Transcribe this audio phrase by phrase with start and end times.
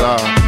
[0.00, 0.43] love.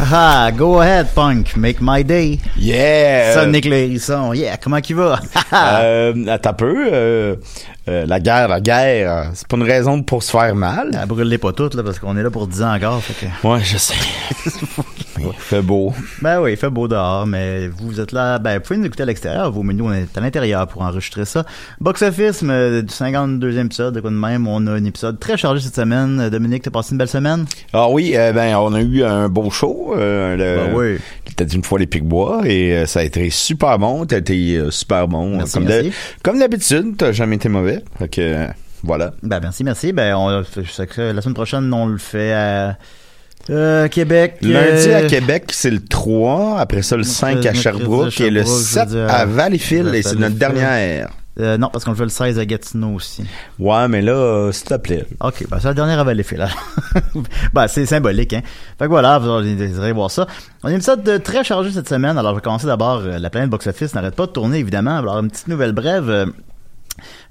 [0.00, 1.56] Ah, go ahead, punk.
[1.56, 2.38] Make my day.
[2.56, 3.34] Yeah!
[3.34, 4.32] Sonic l'hérisson.
[4.32, 5.18] Yeah, comment qu'il va?
[5.52, 6.88] euh, attends un peu.
[6.92, 7.36] euh,
[7.88, 10.90] euh, la guerre, la guerre, c'est pas une raison pour se faire mal.
[10.94, 13.02] Ah, brûlez pas toutes, là, parce qu'on est là pour 10 ans encore.
[13.02, 13.48] Fait que...
[13.48, 13.94] Ouais, je sais.
[15.36, 15.92] Fait beau.
[16.22, 18.38] Ben oui, il fait beau dehors, mais vous êtes là.
[18.38, 19.50] Ben, vous pouvez nous écouter à l'extérieur.
[19.50, 21.44] Vos menus, on est à l'intérieur pour enregistrer ça.
[21.80, 24.46] Box Office, mais du 52e épisode, de quoi de même.
[24.48, 26.20] On a un épisode très chargé cette semaine.
[26.20, 27.44] Euh, Dominique, t'as passé une belle semaine?
[27.72, 29.94] Ah oui, euh, ben on a eu un beau show.
[29.96, 30.98] Euh, le, Ben oui.
[31.36, 34.04] T'as dit une fois les Pic-Bois et euh, ça a été super bon.
[34.06, 35.36] T'as été euh, super bon.
[35.36, 35.92] Merci, comme de- merci.
[36.22, 37.84] comme d'habitude, t'as jamais été mauvais.
[37.98, 38.46] Fait que euh,
[38.82, 39.12] voilà.
[39.22, 39.92] Ben, merci, merci.
[39.92, 40.44] Ben, on, la
[41.22, 42.76] semaine prochaine, on le fait à
[43.50, 44.36] euh, Québec.
[44.42, 46.58] Lundi à euh, Québec, c'est le 3.
[46.58, 49.94] Après ça, le 5 à Sherbrooke et le Sherbrooke, je 7 veux dire, à Valleyfield
[49.94, 51.10] et c'est notre dernière.
[51.40, 53.24] Euh, non, parce qu'on le fait le 16 à Gatineau aussi.
[53.60, 55.06] Ouais, mais là, euh, s'il te plaît.
[55.20, 56.48] OK, ben c'est la dernière à Valleyfield.
[57.52, 58.42] ben, c'est symbolique, hein.
[58.76, 60.26] Fait que voilà, vous allez voir ça.
[60.62, 62.18] On a une épisode de très chargé cette semaine.
[62.18, 63.02] Alors, je vais commencer d'abord.
[63.04, 64.98] euh, la planète box-office n'arrête pas de tourner, évidemment.
[64.98, 66.26] Alors, une petite nouvelle brève.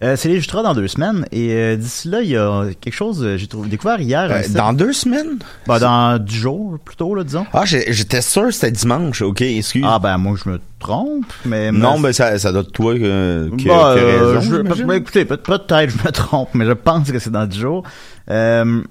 [0.04, 2.66] Euh, euh, c'est les Justra dans deux semaines et euh, d'ici là il y a
[2.80, 5.40] quelque chose euh, j'ai trouvé découvert hier Euh, site- dans deux semaines?
[5.68, 9.22] ben, dans du jour plutôt là disons Ah, j'étais sûr que c'était dimanche.
[9.22, 9.84] OK, excuse.
[9.88, 13.50] ah ben moi je me trompe mais non, mais ça, ça doit être toi euh,
[13.52, 14.58] qui, qui Bah, a euh, raison.
[14.76, 17.60] je- ben, écoutez, peut- peut-être je me trompe, mais je pense que c'est dans 10
[17.60, 17.84] jours.
[18.30, 18.84] Euh, non,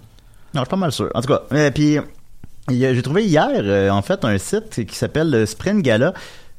[0.54, 1.10] je suis pas mal sûr.
[1.14, 1.98] En tout cas, euh, puis
[2.70, 6.12] j'ai trouvé hier, euh, en fait, un site qui s'appelle le Sprint Gala.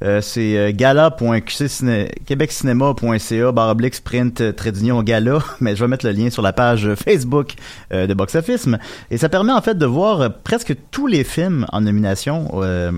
[0.04, 6.12] Euh, c'est euh, gala.québeccinéma.ca barre oblique sprint euh, d'union gala mais je vais mettre le
[6.12, 7.54] lien sur la page euh, Facebook
[7.92, 8.68] euh, de Box Office
[9.10, 12.92] et ça permet en fait de voir presque tous les films en nomination euh,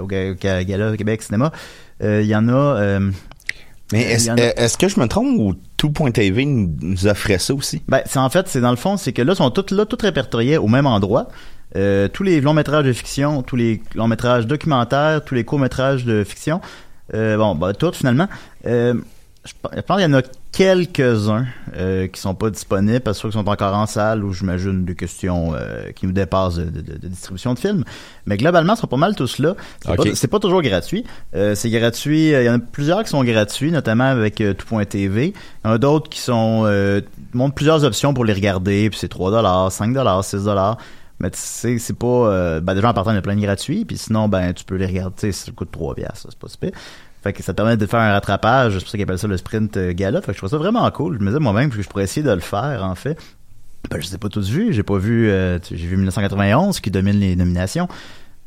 [0.00, 1.52] au ga- ga- gala Québec Cinéma
[2.02, 2.98] il y en a
[3.92, 7.82] Mais est-ce a- que je me trompe ou tout.tv nous, offrait ça aussi?
[7.88, 9.86] Ben, c'est en fait, c'est dans le fond, c'est que là, ils sont tous là,
[9.86, 11.28] tous répertoriés au même endroit.
[11.76, 15.58] Euh, tous les longs métrages de fiction, tous les longs métrages documentaires, tous les courts
[15.58, 16.60] métrages de fiction.
[17.14, 18.28] Euh, bon, bah, tout finalement.
[18.66, 18.94] Euh,
[19.44, 20.22] je pe- je pense qu'il y en a
[20.52, 24.94] quelques-uns euh, qui sont pas disponibles parce qu'ils sont encore en salle ou j'imagine des
[24.94, 25.52] questions
[25.94, 27.84] qui nous dépassent de, de- de- de distribution de films.
[28.26, 29.54] Mais globalement, ils sont pas mal tous là.
[29.82, 30.26] C'est Ok.
[30.30, 31.04] pas, toujours gratuit.
[31.54, 32.30] C'est gratuit.
[32.30, 35.26] Il y en a plusieurs qui sont gratuits, notamment avec tout.tv.
[35.28, 36.64] Il y en a d'autres qui sont
[37.32, 38.90] montrent plusieurs options pour les regarder.
[38.90, 40.76] Puis c'est 3 dollars, 5 dollars, 6 dollars.
[41.20, 42.06] Mais tu sais, c'est pas...
[42.06, 43.84] Euh, ben déjà, en partant, il y a plein de gratuits.
[43.84, 45.14] Puis sinon, ben tu peux les regarder.
[45.16, 46.28] Sais, ça coûte 3 piastres.
[46.30, 46.70] C'est pas super.
[47.22, 48.74] Fait que ça te permet de faire un rattrapage.
[48.74, 50.20] C'est pour ça qu'ils appellent ça le sprint euh, gala.
[50.20, 51.18] Fait que je trouve ça vraiment cool.
[51.18, 53.18] Je me disais moi-même que je pourrais essayer de le faire, en fait.
[53.90, 54.72] Ben, je ai pas tous vus.
[54.72, 55.28] J'ai pas vu...
[55.28, 57.88] euh, j'ai vu 1991 qui domine les nominations.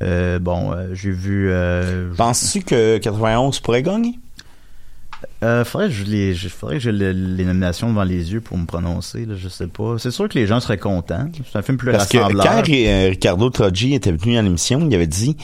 [0.02, 1.52] Euh, bon, euh, j'ai vu...
[2.16, 4.18] Penses-tu que 91 pourrait gagner?
[5.42, 8.56] Euh, faudrait que je les, faudrait que j'ai le- les nominations devant les yeux pour
[8.58, 9.24] me prononcer.
[9.26, 9.96] Là, je sais pas.
[9.98, 11.28] C'est sûr que les gens seraient contents.
[11.50, 12.44] C'est un film plus Parce que rassembleur.
[12.46, 15.36] quand euh, Ricardo Troggi était venu à l'émission, il avait dit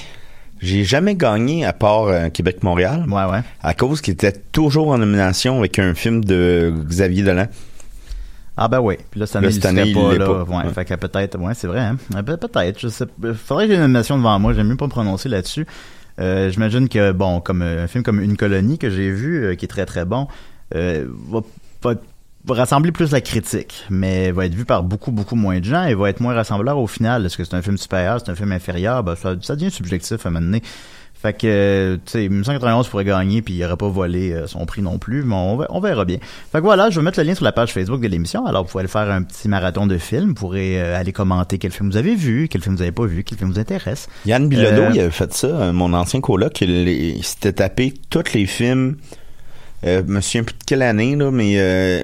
[0.60, 3.04] J'ai jamais gagné à part euh, Québec-Montréal.
[3.08, 3.40] Ouais, ouais.
[3.62, 7.46] À cause qu'il était toujours en nomination avec un film de Xavier Dolan.
[8.56, 8.96] Ah ben oui.
[9.10, 10.26] Puis là, cette année, Là, il cette année, il pas l'est là.
[10.26, 10.42] pas.
[10.42, 10.72] Ouais, Ouais.
[10.72, 11.78] Fait que peut-être, ouais, c'est vrai.
[11.80, 11.96] Hein?
[12.24, 12.80] Pe- peut-être.
[12.80, 13.04] Je sais.
[13.44, 14.52] Faudrait que j'ai une nomination devant moi.
[14.52, 15.64] J'aime mieux pas me prononcer là-dessus.
[16.18, 19.54] Euh, J'imagine que bon, comme euh, un film comme Une colonie que j'ai vu, euh,
[19.54, 20.26] qui est très très bon,
[20.74, 21.06] euh,
[21.82, 21.94] va,
[22.48, 25.94] rassembler plus la critique, mais va être vu par beaucoup beaucoup moins de gens et
[25.94, 27.26] va être moins rassembleur au final.
[27.26, 29.02] Est-ce que c'est un film supérieur, c'est un film inférieur?
[29.02, 30.62] Ben ça, ça devient subjectif à un moment donné.
[31.20, 34.82] Fait que, tu sais, 1991 pourrait gagner puis il aurait pas volé euh, son prix
[34.82, 36.18] non plus, mais on, ver- on verra bien.
[36.52, 38.46] Fait que voilà, je vais mettre le lien sur la page Facebook de l'émission.
[38.46, 40.28] Alors, vous pouvez aller faire un petit marathon de films.
[40.28, 43.04] Vous pourrez euh, aller commenter quel film vous avez vu, quel film vous avez pas
[43.06, 44.06] vu, quel film vous intéresse.
[44.26, 48.22] Yann Bilodeau, Euh, il avait fait ça, mon ancien coloc, il, il s'était tapé tous
[48.34, 48.96] les films.
[49.86, 52.02] Euh, je me souviens plus de quelle année, là, mais euh,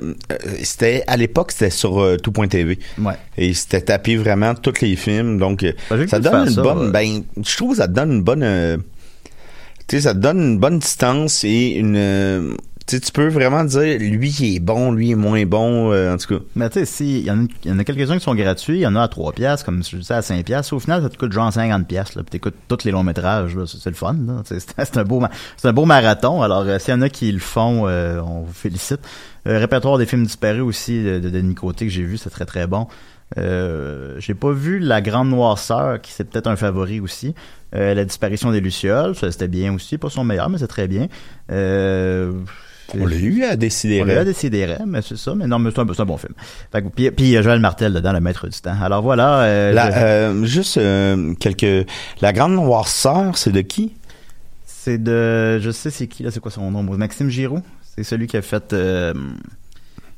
[0.63, 2.79] c'était à l'époque, c'était sur euh, tout.tv.
[3.01, 3.15] Ouais.
[3.37, 5.39] Et il s'était tapé vraiment tous les films.
[5.39, 5.65] Donc,
[6.09, 6.79] ça donne une ça, bonne.
[6.87, 6.91] ouais.
[6.91, 8.45] Ben, je trouve que ça donne une bonne.
[9.87, 11.97] Tu sais, ça te donne une bonne distance et une.
[11.97, 12.55] euh,
[12.87, 16.39] tu peux vraiment dire, lui, il est bon, lui, est moins bon, euh, en tout
[16.39, 16.45] cas.
[16.55, 18.95] Mais tu sais, si, il y en a, quelques-uns qui sont gratuits, il y en
[18.95, 20.75] a à 3 piastres, comme je disais, à 5 piastres.
[20.75, 23.57] Au final, ça te coûte genre 50 piastres, puis t'écoutes tous les longs métrages.
[23.67, 25.23] C'est le fun, C'est un beau,
[25.65, 26.43] un beau marathon.
[26.43, 29.01] Alors, euh, s'il y en a qui le font, on vous félicite.
[29.47, 32.67] Répertoire des films disparus aussi de, de Denis Côté que j'ai vu, c'est très très
[32.67, 32.87] bon.
[33.37, 37.35] J'ai pas vu La Grande Noirceur, qui c'est peut-être un favori aussi.
[37.75, 40.87] Euh, la disparition des Lucioles, ça c'était bien aussi, pas son meilleur, mais c'est très
[40.89, 41.09] bien.
[41.51, 42.33] Euh,
[42.97, 44.01] On l'a eu à décider.
[44.03, 45.35] on l'a décidé, mais c'est ça.
[45.35, 46.35] Mais non, mais c'est un, bon film.
[46.71, 48.77] Fait que, puis, puis il y a Joël Martel dedans, le maître du temps.
[48.81, 49.41] Alors voilà.
[49.43, 50.81] euh, La- je- juste
[51.41, 51.87] quelques.
[52.21, 53.93] La grande noirceur, c'est de qui?
[54.67, 56.83] c'est de, je sais c'est qui là, c'est quoi son nom?
[56.83, 57.63] Maxime Giroux?
[57.97, 58.75] C'est celui qui a fait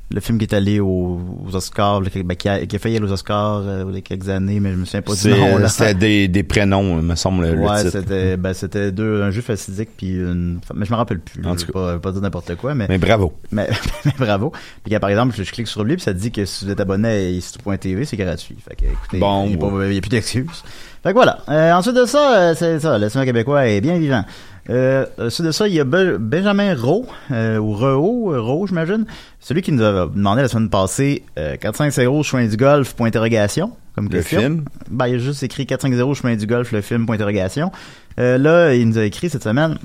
[0.09, 2.97] le film qui est allé aux, aux Oscars, le- ben, qui, a, qui a failli
[2.97, 5.29] aller aux Oscars euh, il y a quelques années, mais je me souviens pas du
[5.29, 5.59] nom.
[5.59, 5.69] là.
[5.69, 7.91] C'était des, des prénoms, me semble, le Ouais, titre.
[7.91, 11.45] c'était ben, c'était deux un jeu facidique puis une mais je me rappelle plus.
[11.45, 13.33] En je tout vais pas, dire n'importe quoi mais Mais bravo.
[13.51, 13.69] mais,
[14.05, 14.53] mais bravo.
[14.85, 16.71] Puis quand, par exemple, je, je clique sur lui puis ça dit que si vous
[16.71, 18.57] êtes abonné à ici.tv, c'est gratuit.
[18.69, 20.63] Fait que écoutez, Bon, il n'y a, a plus d'excuses.
[21.03, 21.39] Fait que voilà.
[21.49, 24.25] Euh, ensuite de ça, euh, c'est ça, le cinéma québécois est bien vivant.
[24.69, 28.67] Euh, ensuite de ça, il y a Be- Benjamin Rowe, euh, ou Rehaut, euh, Rowe,
[28.67, 29.07] j'imagine.
[29.41, 33.73] Celui qui nous a demandé la semaine passée euh, 450 chemin du golf, point interrogation.
[33.95, 34.41] Comme Le question.
[34.41, 34.65] film?
[34.91, 37.71] Ben, il a juste écrit 450 chemin du golf, le film, point interrogation.
[38.19, 39.79] Euh, là, il nous a écrit cette semaine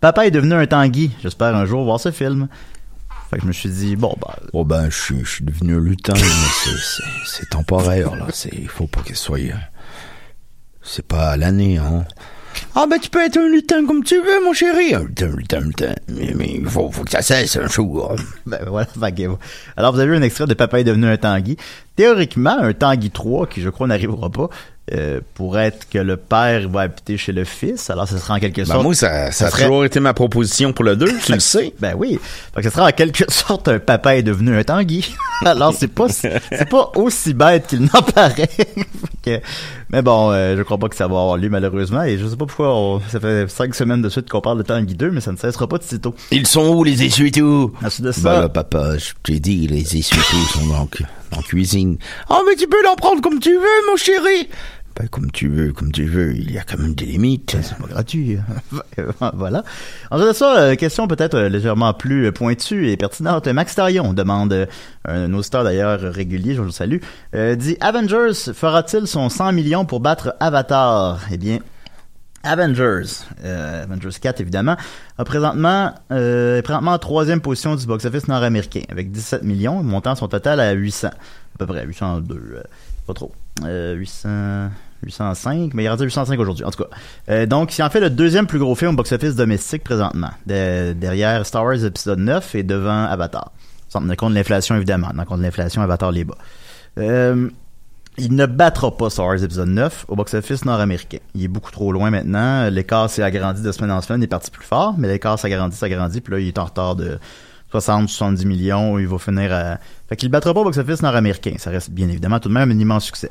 [0.00, 1.10] Papa est devenu un tanguy.
[1.22, 2.48] J'espère un jour voir ce film.
[3.30, 4.36] Fait que je me suis dit, bon, bah.
[4.52, 6.20] Oh ben, je suis, je suis devenu un lutin, mais
[7.24, 8.26] c'est- temporaire, là.
[8.52, 9.38] Il faut pas qu'il soit...
[9.38, 9.52] euh,
[10.82, 12.04] C'est pas à l'année, hein.
[12.74, 14.94] Ah ben, tu peux être un lutin comme tu veux, mon chéri.
[14.94, 15.92] Un lutin, un lutin, un lutin.
[16.08, 18.14] Mais mais il faut, faut que ça cesse un jour.
[18.46, 18.86] Ben voilà,
[19.76, 21.56] Alors, vous avez vu un extrait de Papa est devenu un tanguy.
[21.96, 24.48] Théoriquement, un tanguy 3, qui je crois n'arrivera pas,
[24.94, 27.88] euh, pourrait être que le père va habiter chez le fils.
[27.90, 28.82] Alors, ce sera en quelque Ben, sorte.
[28.82, 31.72] moi, ça, ça a serait- toujours été ma proposition pour le 2, tu le sais.
[31.80, 32.18] Ben oui.
[32.54, 35.14] Fait que ce sera en quelque sorte un papa est devenu un tanguy.
[35.44, 38.48] Alors c'est pas c'est pas aussi bête qu'il n'en paraît.
[38.56, 38.86] Fait
[39.22, 39.40] que-
[39.92, 42.36] mais bon, euh, je crois pas que ça va avoir lieu malheureusement et je sais
[42.36, 45.20] pas pourquoi on- ça fait cinq semaines de suite qu'on parle de Tanguy 2 mais
[45.20, 46.14] ça ne cessera pas de sitôt.
[46.30, 47.72] Ils sont où, les essuie-tout?
[47.84, 50.74] Ensuite de ça, Ben là, papa, je t'ai dit, les essuie-tout sont dans,
[51.30, 51.98] dans la cuisine.
[52.30, 54.48] Oh, mais tu peux l'en prendre comme tu veux, mon chéri.
[54.98, 56.34] Ben, comme tu veux, comme tu veux.
[56.34, 57.56] Il y a quand même des limites.
[57.62, 58.38] c'est pas gratuit.
[59.34, 59.64] voilà.
[60.10, 63.46] De ça, euh, question peut-être euh, légèrement plus euh, pointue et pertinente.
[63.48, 64.68] Max Tarion demande,
[65.06, 66.98] un auditeur d'ailleurs régulier, je le salue,
[67.56, 71.20] dit Avengers fera-t-il son 100 millions pour battre Avatar?
[71.30, 71.58] Eh bien,
[72.44, 74.76] Avengers, Avengers 4 évidemment,
[75.18, 80.28] a présentement, est présentement en troisième position du box-office nord-américain avec 17 millions, montant son
[80.28, 82.62] total à 800, à peu près 802, euh,
[83.06, 83.32] pas trop,
[83.64, 84.70] euh, 800,
[85.04, 86.90] 805, mais il est rendu à 805 aujourd'hui, en tout cas.
[87.28, 90.92] Euh, donc, c'est en fait le deuxième plus gros film au box-office domestique présentement, de-
[90.94, 93.52] derrière Star Wars épisode 9 et devant Avatar.
[93.88, 95.08] Sans tenir compte de l'inflation, évidemment.
[95.08, 96.36] En tenant compte de l'inflation, Avatar les bas.
[96.98, 97.48] Euh,
[98.18, 101.18] il ne battra pas Star Wars épisode 9 au box-office nord-américain.
[101.34, 102.68] Il est beaucoup trop loin maintenant.
[102.70, 104.20] L'écart s'est agrandi de semaine en semaine.
[104.20, 106.20] Il est parti plus fort, mais l'écart s'agrandit, s'agrandit.
[106.20, 107.18] Puis là, il est en retard de
[107.72, 108.98] 60, 70 millions.
[108.98, 109.78] Il va finir à...
[110.08, 111.54] Fait qu'il battra pas au box-office nord-américain.
[111.56, 113.30] Ça reste bien évidemment tout de même un immense succès.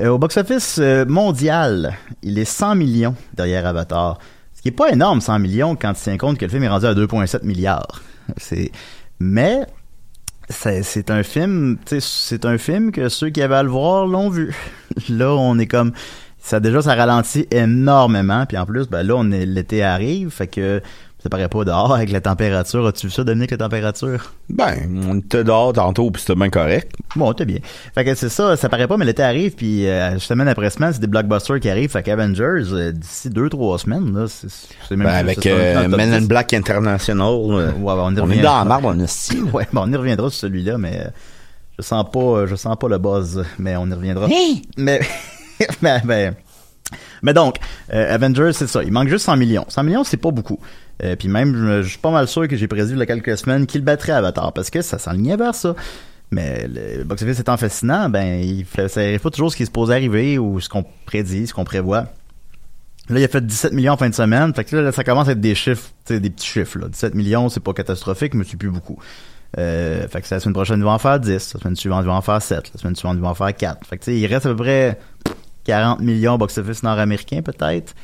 [0.00, 4.18] Euh, au box-office euh, mondial, il est 100 millions derrière Avatar.
[4.54, 6.68] Ce qui est pas énorme, 100 millions, quand tu tiens compte que le film est
[6.68, 8.00] rendu à 2,7 milliards.
[9.18, 9.66] Mais
[10.48, 14.54] c'est un film, c'est un film que ceux qui avaient à le voir l'ont vu.
[15.08, 15.92] Là, on est comme
[16.42, 20.82] ça déjà ça ralentit énormément, puis en plus ben là l'été arrive, fait que
[21.22, 22.84] ça paraît pas dehors avec la température.
[22.84, 24.32] As-tu vu ça, Dominique, la température?
[24.48, 24.74] Ben,
[25.06, 26.96] on était dehors tantôt, puis c'était bien correct.
[27.14, 27.58] Bon, t'es bien.
[27.94, 30.92] Fait que c'est ça, ça paraît pas, mais l'été arrive, puis euh, semaine après semaine,
[30.92, 31.90] c'est des blockbusters qui arrivent.
[31.90, 34.48] Fait qu'Avengers, euh, d'ici deux, trois semaines, là, c'est
[34.88, 36.28] c'est même Ben, avec euh, Men in 10.
[36.28, 39.68] Black International, euh, Ouais, ouais, on, y on est dans la marbre, on est Ouais,
[39.72, 41.10] bon, on y reviendra sur celui-là, mais euh,
[41.78, 44.26] je sens pas, je sens pas le buzz, mais on y reviendra.
[44.76, 45.00] Mais,
[45.82, 46.32] mais, mais,
[47.22, 47.56] mais donc,
[47.92, 48.82] euh, Avengers, c'est ça.
[48.82, 49.64] Il manque juste 100 millions.
[49.68, 50.58] 100 millions, c'est pas beaucoup.
[51.04, 53.36] Euh, puis même, je, suis pas mal sûr que j'ai prédit il y a quelques
[53.36, 55.74] semaines qu'il battrait Avatar, parce que ça s'enlignait vers ça.
[56.30, 59.90] Mais le box-office étant fascinant, ben, il fait, ça pas toujours ce qui se pose
[59.90, 62.06] arriver ou ce qu'on prédit, ce qu'on prévoit.
[63.08, 64.54] Là, il a fait 17 millions en fin de semaine.
[64.54, 66.78] Fait que là, ça commence à être des chiffres, des petits chiffres.
[66.78, 66.88] Là.
[66.88, 68.98] 17 millions, c'est pas catastrophique, mais c'est plus beaucoup.
[69.58, 71.54] Euh, fait que la semaine prochaine, il va en faire 10.
[71.54, 72.70] La semaine suivante, il va en faire 7.
[72.74, 73.86] La semaine suivante, il va en faire 4.
[73.86, 74.98] Fait que il reste à peu près
[75.64, 77.94] 40 millions box-office nord-américain, peut-être.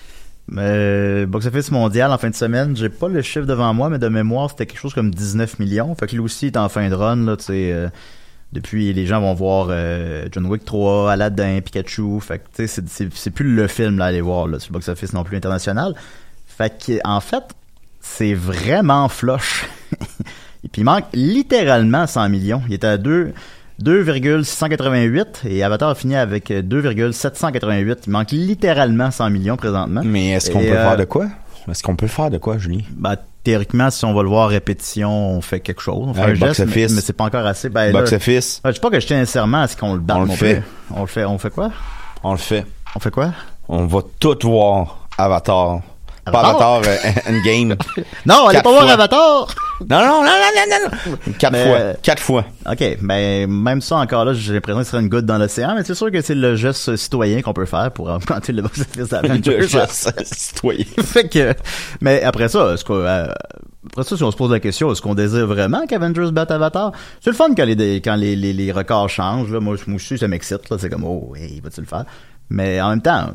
[0.57, 4.09] Euh, box-office mondial en fin de semaine, j'ai pas le chiffre devant moi, mais de
[4.09, 5.95] mémoire, c'était quelque chose comme 19 millions.
[5.95, 7.71] Fait que lui aussi est en fin de run, là, tu sais.
[7.73, 7.89] euh,
[8.55, 12.19] depuis, les gens vont voir euh, John Wick 3, Aladdin, Pikachu.
[12.21, 15.23] Fait que, tu sais, c'est- plus le film, là, aller voir, là, sur box-office non
[15.23, 15.95] plus international.
[16.47, 17.45] Fait que, en fait,
[18.01, 19.67] c'est vraiment flush.
[20.65, 22.63] Et puis, il manque littéralement 100 millions.
[22.69, 23.35] Il était à 2,
[23.83, 28.05] 2,688 et Avatar a fini avec euh, 2,788.
[28.07, 30.03] Il manque littéralement 100 millions présentement.
[30.05, 31.27] Mais est-ce qu'on peut euh, faire de quoi?
[31.71, 32.85] Est-ce qu'on peut faire de quoi, Julie?
[32.93, 36.07] Ben, théoriquement, si on va le voir à répétition, on fait quelque chose.
[36.09, 36.93] On fait Ouais, un box geste, mais, office.
[36.97, 37.69] mais c'est pas encore assez.
[37.69, 38.61] Ben, Box là, office.
[38.65, 40.17] ben, je sais pas que je tiens nécessairement à ce qu'on le batte.
[40.19, 40.63] On le fait.
[40.95, 41.25] On le fait.
[41.25, 41.71] On fait quoi?
[42.25, 42.65] On le fait.
[42.97, 43.33] On fait quoi?
[43.69, 45.81] On va tout voir Avatar.
[46.31, 46.73] Pas Avatar?
[46.77, 46.83] Avatar,
[47.27, 47.77] euh, Endgame.
[48.27, 48.93] Non, allez pas voir fois.
[48.93, 49.47] Avatar!
[49.89, 50.91] Non, non, non, non, non, non,
[51.27, 51.33] non.
[51.39, 51.79] Quatre Mais- fois.
[52.03, 52.45] Quatre fois.
[52.71, 55.75] OK, ben même ça encore là, j'ai l'impression que ce serait une goutte dans l'océan,
[55.77, 59.09] mais c'est sûr que c'est le geste citoyen qu'on peut faire pour augmenter le box-office
[59.09, 59.57] d'Avengers.
[59.59, 60.85] Le geste citoyen.
[61.05, 61.55] fait que,
[62.01, 63.29] mais après ça, est-ce qu'on, euh,
[63.87, 66.93] après ça, si on se pose la question, est-ce qu'on désire vraiment qu'Avengers batte Avatar?
[67.21, 69.61] C'est le fun quand les, quand les, les, les records changent, là.
[69.61, 70.77] Moi, moi aussi, ça m'excite, là.
[70.79, 72.05] C'est comme, oh, hey, va-tu le faire?
[72.51, 73.31] Mais en même temps,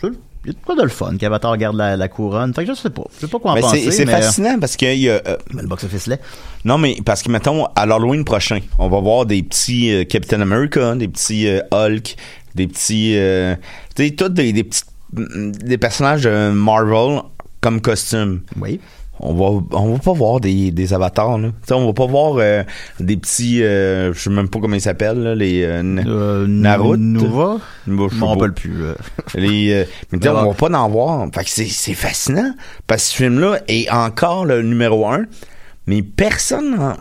[0.00, 0.08] c'est-
[0.44, 2.52] il y a de quoi de le fun qu'Avatar garde la, la couronne.
[2.54, 3.04] Fait que je sais pas.
[3.16, 3.82] Je sais pas quoi en Mais penser.
[3.84, 5.20] c'est c'est mais, fascinant parce qu'il y a.
[5.26, 6.20] euh, Mais le box-office l'est.
[6.64, 10.40] non, mais parce que, mettons, à l'Halloween prochain, on va voir des petits euh, Captain
[10.40, 12.16] America, des petits euh, Hulk,
[12.54, 13.14] des petits.
[13.16, 13.54] Euh,
[13.96, 14.82] tu sais, tous des, des petits.
[15.12, 17.20] mm, des personnages de Marvel
[17.60, 18.42] comme costume.
[18.60, 18.80] Oui.
[19.20, 21.48] On va, on va pas voir des, des avatars, là.
[21.48, 22.62] Tu sais, on va pas voir euh,
[23.00, 23.62] des petits.
[23.62, 25.62] euh, je sais même pas comment ils s'appellent, là, les.
[25.62, 26.96] Euh, Euh, Naruto.
[26.98, 27.58] Nova?
[27.86, 28.32] Moi, je m'en pas.
[28.34, 28.82] rappelle plus.
[28.82, 28.94] euh.
[29.36, 31.26] Les, euh, mais on va pas en voir.
[31.34, 32.52] Fait que c'est, c'est fascinant.
[32.86, 35.24] Parce que ce film-là est encore le numéro un.
[35.86, 36.96] Mais personne, en-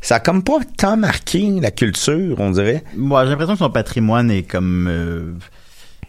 [0.00, 2.84] ça a comme pas tant marqué la culture, on dirait.
[2.96, 5.32] Moi, j'ai l'impression que son patrimoine est comme euh,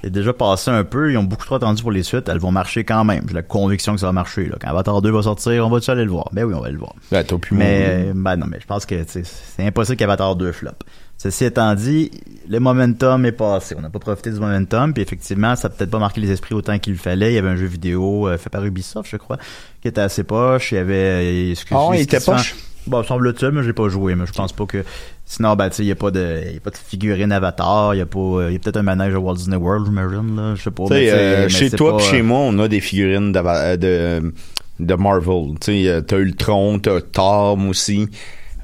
[0.08, 1.12] est déjà passé un peu.
[1.12, 2.30] Ils ont beaucoup trop attendu pour les suites.
[2.30, 3.24] Elles vont marcher quand même.
[3.28, 4.46] J'ai la conviction que ça va marcher.
[4.46, 4.56] Là.
[4.62, 6.30] Quand Avatar 2 va sortir, on va-tu aller le voir?
[6.32, 6.94] Ben oui, on va le voir.
[7.12, 10.72] Ben, t'as Mais ben non, mais je pense que c'est impossible qu'Avatar 2 flop.
[11.18, 12.12] Ceci étant dit,
[12.50, 13.74] le momentum est passé.
[13.78, 16.54] On n'a pas profité du momentum, puis effectivement, ça a peut-être pas marqué les esprits
[16.56, 17.32] autant qu'il le fallait.
[17.32, 19.38] Il y avait un jeu vidéo euh, fait par Ubisoft, je crois,
[19.82, 20.74] qui était assez poche.
[20.74, 20.94] Il y avait...
[20.94, 22.56] euh, excuse- Ah ouais, il était poche?
[22.86, 24.84] Bon, semble-t-il, mais j'ai pas joué, mais je pense pas que.
[25.27, 27.32] Sinon, ben, tu sais, il y a pas de, il y a pas de figurine
[27.32, 29.88] Avatar, il y a pas, euh, y a peut-être un manège à Walt Disney World,
[29.88, 30.84] j'imagine, là, je sais pas.
[30.89, 34.34] Mais euh, mais chez toi pas, chez euh, moi, on a des figurines de,
[34.79, 35.55] de Marvel.
[35.60, 38.08] Tu sais, t'as Ultron, t'as Thor aussi.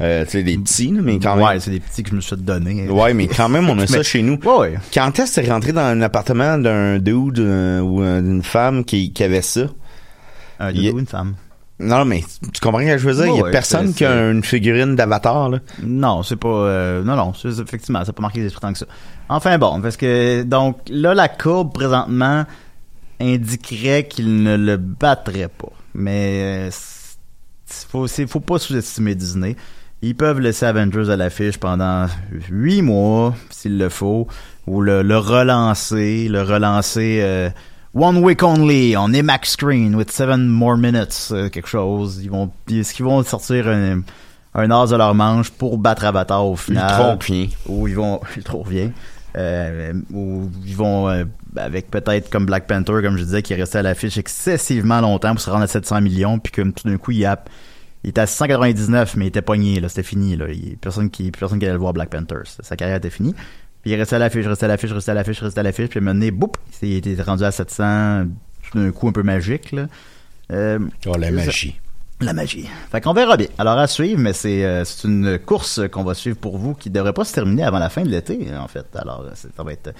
[0.01, 1.45] Euh, tu sais, des petits, mais quand même.
[1.45, 2.89] Ouais, c'est des petits que je me suis donner.
[2.89, 4.39] Ouais, mais quand même, on a ça chez nous.
[4.43, 4.73] Ouais, ouais.
[4.93, 9.13] Quand est-ce que t'es rentré dans un appartement d'un dude euh, ou d'une femme qui,
[9.13, 9.61] qui avait ça?
[10.59, 11.35] Un dude ou une femme?
[11.81, 12.23] Non, mais
[12.53, 13.25] tu comprends ce que je veux dire?
[13.27, 15.59] Il y a Ouais, personne qui a une figurine d'avatar, là.
[15.81, 16.47] Non, c'est pas.
[16.47, 18.85] euh, non, non, effectivement, ça n'a pas marqué les esprits tant que ça.
[19.29, 22.45] Enfin bon, parce que donc là, la courbe présentement
[23.19, 25.71] indiquerait qu'il ne le battrait pas.
[25.93, 26.69] Mais euh,
[27.89, 29.55] faut, faut pas sous-estimer Disney.
[30.01, 32.07] Ils peuvent laisser Avengers à l'affiche pendant
[32.49, 34.27] huit mois, s'il le faut,
[34.65, 37.49] ou le, le relancer, le relancer euh,
[37.93, 42.21] One Week Only, on IMAX Screen with seven more minutes, euh, quelque chose.
[42.23, 44.03] Ils vont, est-ce qu'ils vont sortir un,
[44.53, 46.89] un as de leur manche pour battre Avatar au final?
[46.89, 47.49] Ultron revient.
[47.67, 48.91] Où ils vont, Ultron revient.
[49.35, 51.25] Euh, où ils vont, euh,
[51.57, 55.31] avec peut-être comme Black Panther, comme je disais, qui est resté à l'affiche excessivement longtemps
[55.31, 57.43] pour se rendre à 700 millions, puis comme tout d'un coup, il, a,
[58.05, 60.45] il était à 699, mais il était pogné, là, c'était fini, là.
[60.49, 62.43] Il, personne qui, personne qui allait le voir Black Panther.
[62.45, 63.35] Sa carrière était finie.
[63.81, 65.99] Puis il restait à l'affiche, restait à l'affiche, restait à l'affiche, restait à l'affiche, puis
[65.99, 66.49] à un moment donné, boum,
[66.83, 68.25] il était rendu à 700,
[68.71, 69.87] tout d'un coup un peu magique, là.
[70.51, 71.33] Euh, Oh, la ça.
[71.33, 71.79] magie.
[72.19, 72.69] La magie.
[72.91, 73.47] Fait qu'on verra bien.
[73.57, 76.91] Alors à suivre, mais c'est euh, c'est une course qu'on va suivre pour vous qui
[76.91, 78.85] devrait pas se terminer avant la fin de l'été, en fait.
[78.95, 79.91] Alors ça va être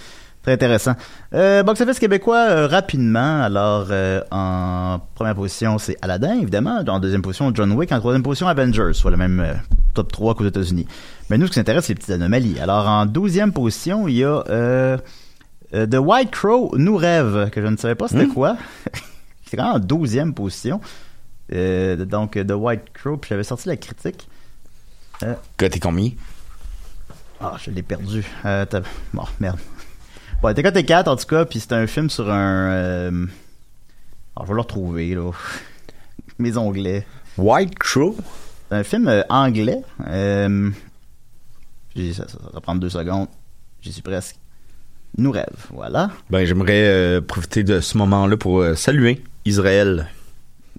[0.44, 0.96] très intéressant.
[1.34, 3.42] Euh, Box Office québécois, euh, rapidement.
[3.42, 6.84] Alors euh, en première position, c'est Aladdin, évidemment.
[6.88, 7.92] En deuxième position, John Wick.
[7.92, 9.54] En troisième position, Avengers, soit le même euh,
[9.94, 10.88] top 3 qu'aux États-Unis.
[11.30, 12.60] Mais nous, ce qui nous intéresse, c'est les petites anomalies.
[12.60, 14.98] Alors en douzième position, il y a euh,
[15.74, 18.34] The White Crow nous rêve, que je ne savais pas c'était Hmm?
[18.34, 18.58] quoi.
[19.46, 20.82] c'est quand même en douzième position.
[21.54, 24.28] Euh, donc, The White Crow, puis j'avais sorti la critique.
[25.24, 26.10] Euh, Côté combien?
[27.40, 28.24] ah, je l'ai perdu.
[28.46, 28.66] Euh,
[29.14, 29.60] bon, merde.
[30.42, 32.72] Bon, t'es côté 4 en tout cas, puis c'est un film sur un.
[32.72, 33.26] euh,
[34.36, 35.32] Alors, je vais le retrouver, là.
[36.40, 37.06] Mes onglets.
[37.38, 38.16] White Crow?
[38.70, 39.82] C'est un film euh, anglais.
[40.08, 40.72] Euh,
[41.96, 43.28] ça, ça, va prendre deux secondes.
[43.82, 44.38] J'y suis presque.
[45.18, 46.10] Nous rêve, voilà.
[46.30, 50.08] Ben, j'aimerais euh, profiter de ce moment-là pour euh, saluer Israël.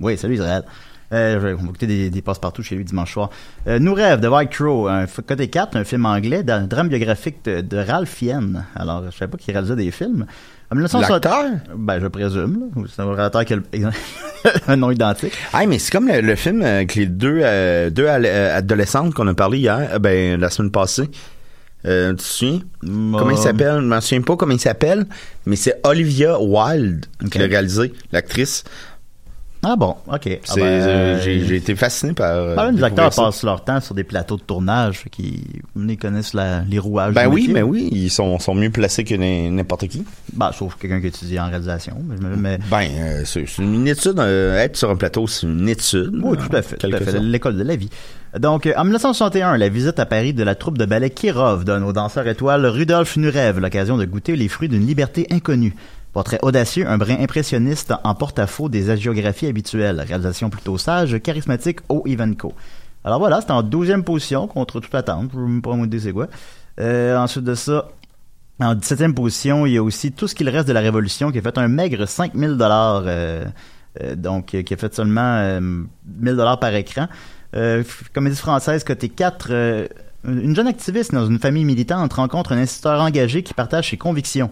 [0.01, 0.65] Oui, salut Israël.
[1.13, 3.31] Euh, on va écouter des, des passe-partout chez lui dimanche soir.
[3.67, 7.45] Euh, Nous rêve de White Crow, un côté 4, un film anglais, d'un drame biographique
[7.45, 8.65] de, de Ralph Fiennes.
[8.75, 10.25] Alors, je savais pas qu'il réalisait des films.
[10.71, 11.45] En 1960 L'acteur?
[11.77, 12.71] Ben, je présume.
[12.89, 13.91] C'est un réalisateur qui a le-
[14.69, 15.35] un nom identique.
[15.53, 19.13] Ah, mais c'est comme le, le film euh, avec les deux, euh, deux euh, adolescentes
[19.13, 21.11] qu'on a parlé hier, euh, ben, la semaine passée.
[21.85, 22.61] Euh, tu te souviens?
[22.81, 23.81] Comment il s'appelle?
[23.81, 25.05] Je m'en souviens pas comment il s'appelle,
[25.47, 28.63] mais c'est Olivia Wilde qui l'a réalisé, l'actrice.
[29.65, 30.41] Ah bon, ok.
[30.49, 32.33] Ah ben, euh, j'ai j'ai été fasciné par.
[32.33, 33.23] euh, Pas découvrir acteurs ça.
[33.23, 35.41] passent leur temps sur des plateaux de tournage, qu'ils
[35.77, 37.15] ils connaissent la- les rouages.
[37.15, 37.55] Ben oui, métier.
[37.55, 40.05] mais oui, ils sont, sont mieux placés que n'importe qui.
[40.33, 41.97] Ben, sauf quelqu'un qui étudie en réalisation.
[42.37, 46.11] Mais, Ben, euh, c'est une étude, euh, être sur un plateau, c'est une étude.
[46.21, 46.83] Oui, tout à fait.
[47.21, 47.91] L'école de la vie.
[48.41, 51.85] Donc, euh, en 1961, la visite à Paris de la troupe de ballet Kirov donne
[51.85, 55.75] au danseur étoile Rudolf Nurev l'occasion de goûter les fruits d'une liberté inconnue.
[56.13, 60.05] Portrait audacieux, un brin impressionniste en porte-à-faux des hagiographies habituelles.
[60.07, 62.53] Réalisation plutôt sage, charismatique au Ivanko.
[63.05, 65.31] Alors voilà, c'était en 12e position contre toute attente.
[65.33, 66.29] Je ne pas me dire c'est quoi.
[66.81, 67.89] Euh, ensuite de ça,
[68.61, 71.39] en 17e position, il y a aussi Tout ce qu'il reste de la Révolution qui
[71.39, 73.45] a fait un maigre 5000 dollars, euh,
[74.03, 75.87] euh, donc euh, qui a fait seulement euh, 1000
[76.37, 77.09] dollars par écran.
[77.55, 77.83] Euh,
[78.15, 79.89] comédie française côté 4, euh,
[80.25, 84.51] une jeune activiste dans une famille militante rencontre un instituteur engagé qui partage ses convictions.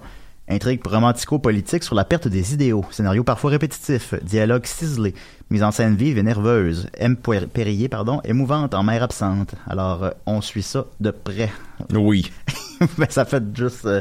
[0.51, 2.85] Intrigue romantico-politique sur la perte des idéaux.
[2.91, 4.15] Scénario parfois répétitif.
[4.25, 5.15] Dialogue ciselé.
[5.49, 6.89] Mise en scène vive et nerveuse.
[6.99, 7.17] M.
[7.17, 9.55] Périllé, pardon, émouvante en mère absente.
[9.69, 11.53] Alors, euh, on suit ça de près.
[11.95, 12.33] Oui.
[12.99, 13.87] ben, ça fait juste...
[13.87, 14.01] euh,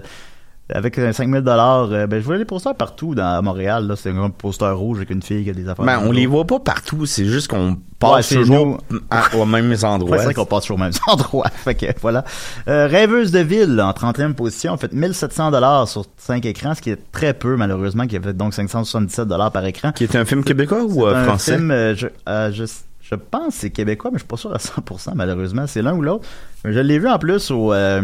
[0.73, 4.29] avec euh, 5000 dollars, ben je vois les posters partout dans Montréal là, c'est un
[4.29, 5.85] poster rouge avec une fille qui a des affaires.
[5.85, 8.79] Ben, on les voit pas partout, c'est juste qu'on passe toujours
[9.09, 10.17] à- aux mêmes Ouais, endroits.
[10.19, 11.49] c'est vrai qu'on passe toujours au même endroit.
[11.49, 12.23] fait que, voilà.
[12.67, 16.81] Euh, Rêveuse de ville, en 30e position, a fait 1700 dollars sur 5 écrans, ce
[16.81, 19.91] qui est très peu, malheureusement, qui a fait donc 577 dollars par écran.
[19.91, 21.55] Qui est un film québécois ou euh, un français?
[21.55, 22.63] film, euh, je, euh, je,
[23.01, 25.65] je pense que c'est québécois, mais je suis pas sûr à 100%, malheureusement.
[25.67, 26.25] C'est l'un ou l'autre.
[26.63, 28.03] Je l'ai vu en plus au euh,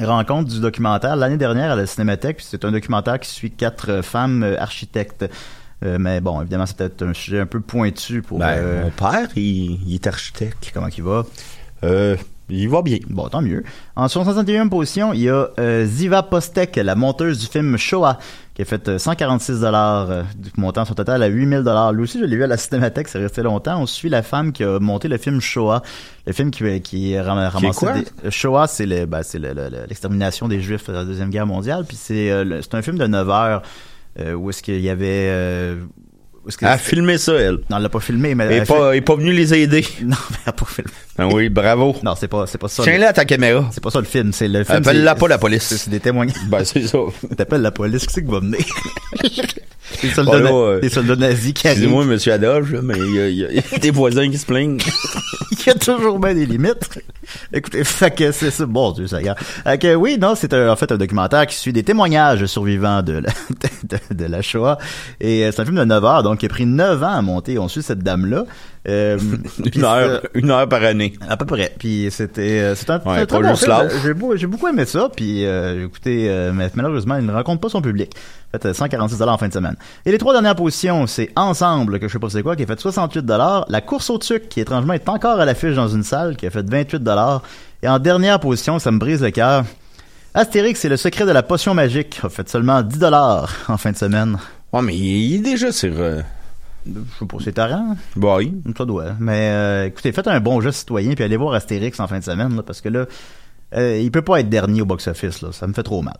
[0.00, 2.40] rencontre du documentaire l'année dernière à la Cinémathèque.
[2.40, 5.24] C'est un documentaire qui suit quatre euh, femmes euh, architectes.
[5.84, 8.38] Euh, mais bon, évidemment, c'est peut-être un sujet un peu pointu pour...
[8.38, 10.70] Ben, euh, mon père, il, il est architecte.
[10.74, 11.24] Comment il va?
[11.84, 12.16] Euh,
[12.50, 12.98] il va bien.
[13.08, 13.62] Bon, tant mieux.
[13.96, 18.18] En 61e position, il y a euh, Ziva Postek, la monteuse du film Shoah,
[18.54, 20.22] qui a fait euh, 146 dollars, euh,
[20.56, 21.92] montant son total à 8000 dollars.
[21.92, 23.80] Lui aussi, je l'ai vu à la Cinémathèque, c'est resté longtemps.
[23.80, 25.82] On suit la femme qui a monté le film Shoah,
[26.26, 27.92] le film qui, qui ram- ramassé quoi?
[27.92, 31.04] des- euh, Shoah, c'est le, ben, c'est le- le- le- l'extermination des Juifs de la
[31.04, 31.84] deuxième guerre mondiale.
[31.86, 33.62] Puis c'est, euh, c'est un film de 9 heures
[34.18, 35.76] euh, où est-ce qu'il y avait
[36.62, 37.58] Elle a filmé ça, elle.
[37.68, 39.84] Non, elle l'a pas filmé, mais Elle est pas, est pas venue les aider.
[40.02, 40.90] Non, mais elle a pas filmé.
[41.18, 41.94] Ben oui, bravo.
[42.02, 42.82] Non, c'est pas, c'est pas ça.
[42.82, 43.68] Tiens-la à ta caméra.
[43.72, 44.78] C'est pas ça le film, c'est le film.
[44.78, 45.76] Appelle-la pas la police.
[45.76, 46.36] C'est des témoignages.
[46.48, 46.98] Ben, c'est ça.
[47.36, 48.58] T'appelles la police, qui c'est qui va venir?
[50.02, 51.82] des, soldats, là, des soldats nazis qui arrivent.
[51.82, 54.78] Excusez-moi, monsieur Adolphe, mais y, y il y a des voisins qui se plaignent.
[55.52, 56.88] Il y a toujours bien des limites.
[57.52, 58.66] Écoutez, fait que c'est ça.
[58.66, 59.28] Bon Dieu, ça y
[59.78, 63.30] que oui, non, c'est en fait un documentaire qui suit des témoignages survivants de la,
[64.10, 64.78] de, de la Shoah.
[65.20, 67.22] Et euh, c'est un film de 9 heures, donc qui a pris 9 ans à
[67.22, 67.58] monter.
[67.58, 68.44] On suit cette dame-là.
[68.88, 69.18] Euh,
[69.74, 71.12] Une heure, c'est- une heure par année.
[71.28, 71.74] à peu près.
[71.78, 73.54] Puis c'était euh, c'est un, Ouais, très bon.
[74.02, 75.10] J'ai beau- j'ai beaucoup aimé ça.
[75.14, 75.86] Puis euh,
[76.28, 78.12] euh, mais malheureusement, il ne rencontre pas son public.
[78.48, 79.76] En fait, euh, 146 en fin de semaine.
[80.06, 82.66] Et les trois dernières positions, c'est Ensemble, que je sais pas c'est quoi, qui a
[82.66, 83.24] fait 68
[83.68, 86.50] La course au tuc, qui étrangement est encore à l'affiche dans une salle, qui a
[86.50, 87.02] fait 28
[87.82, 89.64] Et en dernière position, ça me brise le cœur.
[90.34, 93.04] Astérix et le secret de la potion magique a fait seulement 10
[93.68, 94.38] en fin de semaine.
[94.72, 95.92] Ouais, mais il est déjà sur.
[95.98, 96.20] euh,
[96.86, 97.96] Je sais pas, c'est tarant.
[98.16, 98.54] Bah oui.
[98.76, 99.14] Ça doit.
[99.18, 102.24] Mais euh, écoutez, faites un bon geste citoyen puis allez voir Astérix en fin de
[102.24, 103.06] semaine là, parce que là,
[103.74, 106.16] euh, il peut pas être dernier au box-office là, ça me fait trop mal.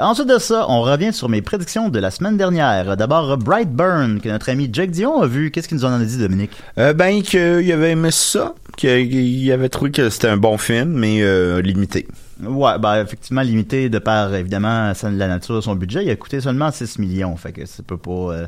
[0.00, 2.96] Ensuite de ça, on revient sur mes prédictions de la semaine dernière.
[2.96, 5.52] D'abord, Brightburn, que notre ami Jack Dion a vu.
[5.52, 6.50] Qu'est-ce qu'il nous en a dit, Dominique?
[6.78, 11.22] Euh, ben, qu'il avait aimé ça, qu'il avait trouvé que c'était un bon film, mais
[11.22, 12.08] euh, limité.
[12.42, 16.04] Ouais, bah effectivement limité de par évidemment la nature de son budget.
[16.04, 18.10] Il a coûté seulement 6 millions, fait que ça peut pas.
[18.10, 18.46] euh,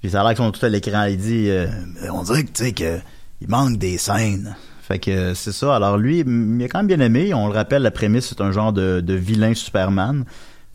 [0.00, 1.04] Puis ça a l'air qu'ils sont tout à l'écran.
[1.04, 1.68] Il dit, euh,
[2.12, 2.98] on dirait que tu sais que
[3.40, 4.56] il manque des scènes.
[4.90, 5.76] Fait que euh, c'est ça.
[5.76, 7.32] Alors lui, il a quand même bien aimé.
[7.32, 10.24] On le rappelle, la prémisse c'est un genre de, de vilain Superman.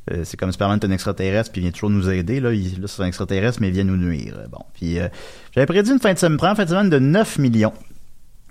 [0.10, 2.54] Euh, c'est comme Superman est un extraterrestre puis il vient toujours nous aider là.
[2.54, 4.38] Il, là c'est un extraterrestre mais il vient nous nuire.
[4.50, 5.10] Bon, puis euh,
[5.54, 7.74] j'avais prédit une fin de semaine, première fin de semaine de 9 millions.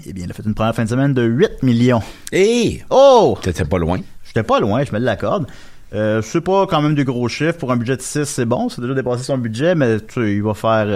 [0.05, 2.03] Eh bien, il a fait une première fin de semaine de 8 millions.
[2.31, 2.85] Hé!
[2.91, 3.39] Oh!
[3.41, 4.01] T'étais pas loin.
[4.25, 5.47] J'étais pas loin, je me l'accorde.
[5.95, 7.57] Euh, c'est pas quand même du gros chiffres.
[7.57, 8.69] Pour un budget de 6, c'est bon.
[8.69, 10.89] C'est déjà dépassé son budget, mais tu sais, il va faire...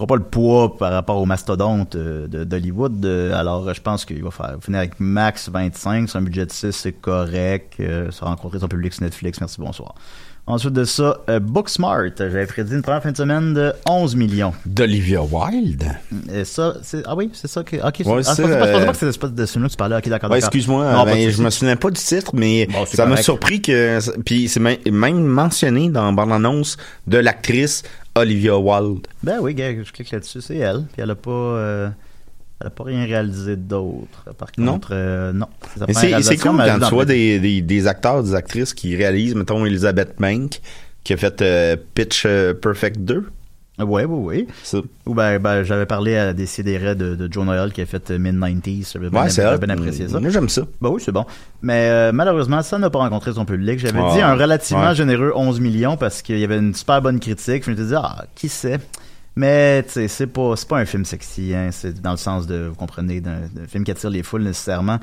[0.00, 3.04] Euh, fera pas le poids par rapport au mastodonte euh, d'Hollywood.
[3.04, 6.08] Euh, alors, je pense qu'il va faire finir avec max 25.
[6.08, 7.74] C'est un budget de 6, c'est correct.
[7.80, 9.40] Euh, ça a rencontré son public sur Netflix.
[9.40, 9.94] Merci, bonsoir.
[10.46, 12.06] Ensuite de ça, euh, Booksmart.
[12.18, 14.52] J'avais prédit une première fin de semaine de 11 millions.
[14.66, 15.84] D'Olivia Wilde?
[16.32, 17.02] Et ça, c'est...
[17.06, 17.76] Ah oui, c'est ça que...
[17.76, 18.30] Ok, Ouais, c'est...
[18.30, 19.96] ah, je pensais pas- euh, que c'était de film-là que tu parlais.
[19.96, 23.18] Ok, d'accord, Ouais, excuse-moi, ben, je me souviens pas du titre, mais Bon, ça m'a
[23.18, 27.82] surpris que, puis c'est même même mentionné dans bande-annonce de l'actrice
[28.14, 29.06] Olivia Wilde.
[29.22, 30.84] Ben oui, je clique là-dessus, c'est elle.
[30.92, 31.88] Puis elle a pas, euh,
[32.60, 34.24] elle a pas rien réalisé d'autre.
[34.36, 34.72] Par Non?
[34.74, 35.46] contre, euh, non.
[35.76, 39.64] première c'est cool quand tu vois des, des, des acteurs, des actrices qui réalisent, mettons
[39.64, 40.60] Elizabeth Bank,
[41.04, 43.26] qui a fait euh, Pitch euh, Perfect 2.
[43.82, 44.80] Ouais, oui, oui.
[45.06, 48.18] Ou ben, ben, j'avais parlé à Décideret de, de Joe Noel qui a fait euh,
[48.18, 48.92] Mid-90s.
[48.92, 50.20] J'avais bien, Ouais, c'est bien apprécié ça.
[50.20, 50.62] Moi, j'aime ça.
[50.80, 51.24] Ben oui, c'est bon.
[51.62, 53.78] Mais euh, malheureusement, ça n'a pas rencontré son public.
[53.78, 54.94] J'avais Ah, dit un relativement ouais.
[54.94, 57.64] généreux 11 millions parce qu'il y avait une super bonne critique.
[57.64, 58.78] Je me suis dit, ah, qui sait?
[59.36, 61.54] Mais tu sais, c'est pas, c'est pas un film sexy.
[61.54, 61.68] Hein.
[61.70, 64.98] C'est dans le sens de, vous comprenez, d'un, d'un film qui attire les foules nécessairement.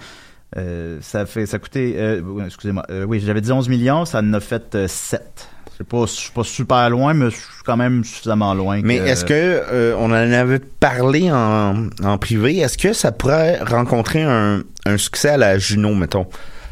[0.55, 4.19] Euh, ça fait, ça a coûté, euh, excusez-moi, euh, oui, j'avais dit 11 millions, ça
[4.19, 5.49] en a fait euh, 7.
[5.77, 8.81] C'est pas, je suis pas super loin, mais je suis quand même suffisamment loin.
[8.83, 13.59] Mais est-ce que euh, on en avait parlé en, en privé Est-ce que ça pourrait
[13.63, 16.25] rencontrer un, un succès à la Juno, mettons?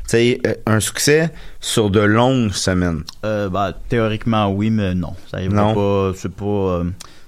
[0.07, 3.03] Sais, euh, un succès sur de longues semaines.
[3.25, 5.13] Euh, bah, théoriquement, oui, mais non.
[5.29, 5.73] Ça arrivera Non?
[5.75, 6.11] pas.
[6.17, 6.45] C'est pas.
[6.45, 6.83] euh,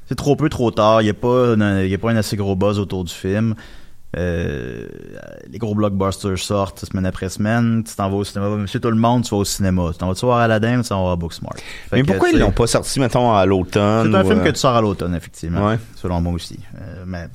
[0.07, 1.01] c'est trop peu, trop tard.
[1.01, 3.53] Il n'y a, pas il y a pas un assez gros buzz autour du film.
[4.17, 4.87] Euh,
[5.49, 7.83] les gros blockbusters sortent semaine après semaine.
[7.83, 8.49] Tu t'en vas au cinéma.
[8.55, 9.89] Monsieur tout le monde, tu vas au cinéma.
[9.91, 11.55] Tu t'en vas-tu voir Aladdin ou tu t'en vas voir Booksmart?
[11.55, 14.39] Fait Mais que, pourquoi ils l'ont pas sorti, mettons, à l'automne C'est un ou, film
[14.39, 15.67] euh, que tu sors à l'automne, effectivement.
[15.67, 15.79] Ouais.
[15.95, 16.59] Selon moi aussi.
[16.81, 17.27] Euh, mais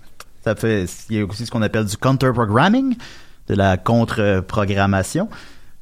[0.42, 0.86] ça fait.
[1.08, 2.96] Il y a aussi ce qu'on appelle du counter-programming,
[3.48, 5.28] de la contre-programmation.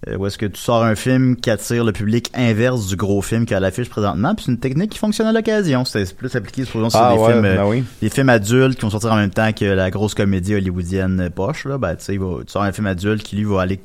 [0.08, 3.20] Euh, où est-ce que tu sors un film qui attire le public inverse du gros
[3.22, 5.84] film qui est à l'affiche présentement, puis c'est une technique qui fonctionne à l'occasion.
[5.84, 7.84] C'est plus appliqué supposons, sur Ah des ouais, films, euh, ben oui.
[8.00, 11.64] des films adultes qui vont sortir en même temps que la grosse comédie hollywoodienne poche.
[11.66, 13.80] Là, ben, tu sors un film adulte qui lui va aller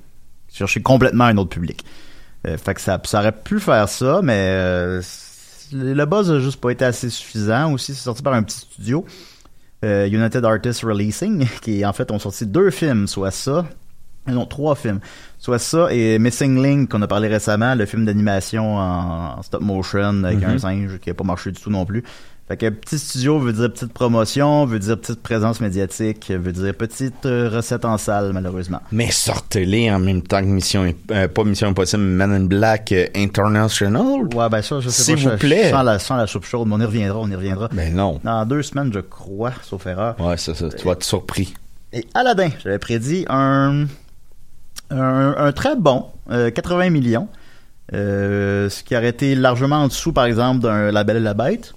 [0.52, 1.84] chercher complètement un autre public.
[2.48, 5.02] Euh, fait que ça, ça aurait pu faire ça, mais euh,
[5.72, 7.74] le buzz a juste pas été assez suffisant.
[7.74, 9.06] Aussi, c'est sorti par un petit studio,
[9.84, 13.66] euh, United Artists Releasing, qui en fait ont sorti deux films, soit ça,
[14.28, 15.00] non trois films,
[15.40, 19.62] soit ça et Missing Link qu'on a parlé récemment, le film d'animation en, en stop
[19.62, 20.50] motion avec Mhm.
[20.50, 22.04] un singe qui a pas marché du tout non plus.
[22.48, 26.76] Fait que petit studio veut dire petite promotion, veut dire petite présence médiatique, veut dire
[26.76, 28.82] petite euh, recette en salle malheureusement.
[28.92, 33.08] Mais sortez-les en même temps que Mission, euh, pas Mission Impossible, Man in Black euh,
[33.16, 34.28] International.
[34.36, 35.22] Ouais, ben ça, je sais S'il pas.
[35.22, 35.72] vous je- plaît.
[35.72, 37.68] Sans la, sans la soupe chaude, mais on y reviendra, on y reviendra.
[37.72, 38.20] Ben non.
[38.24, 40.16] Dans deux semaines, je crois, sauf erreur.
[40.20, 40.70] Ouais, c'est ça.
[40.70, 41.56] Tu vas être surpris.
[41.94, 43.86] Et Aladdin, j'avais prédit un,
[44.90, 47.28] un, un très bon, euh, 80 millions.
[47.94, 51.34] Euh, ce qui aurait été largement en dessous, par exemple, d'un La Belle et la
[51.36, 51.74] Bête.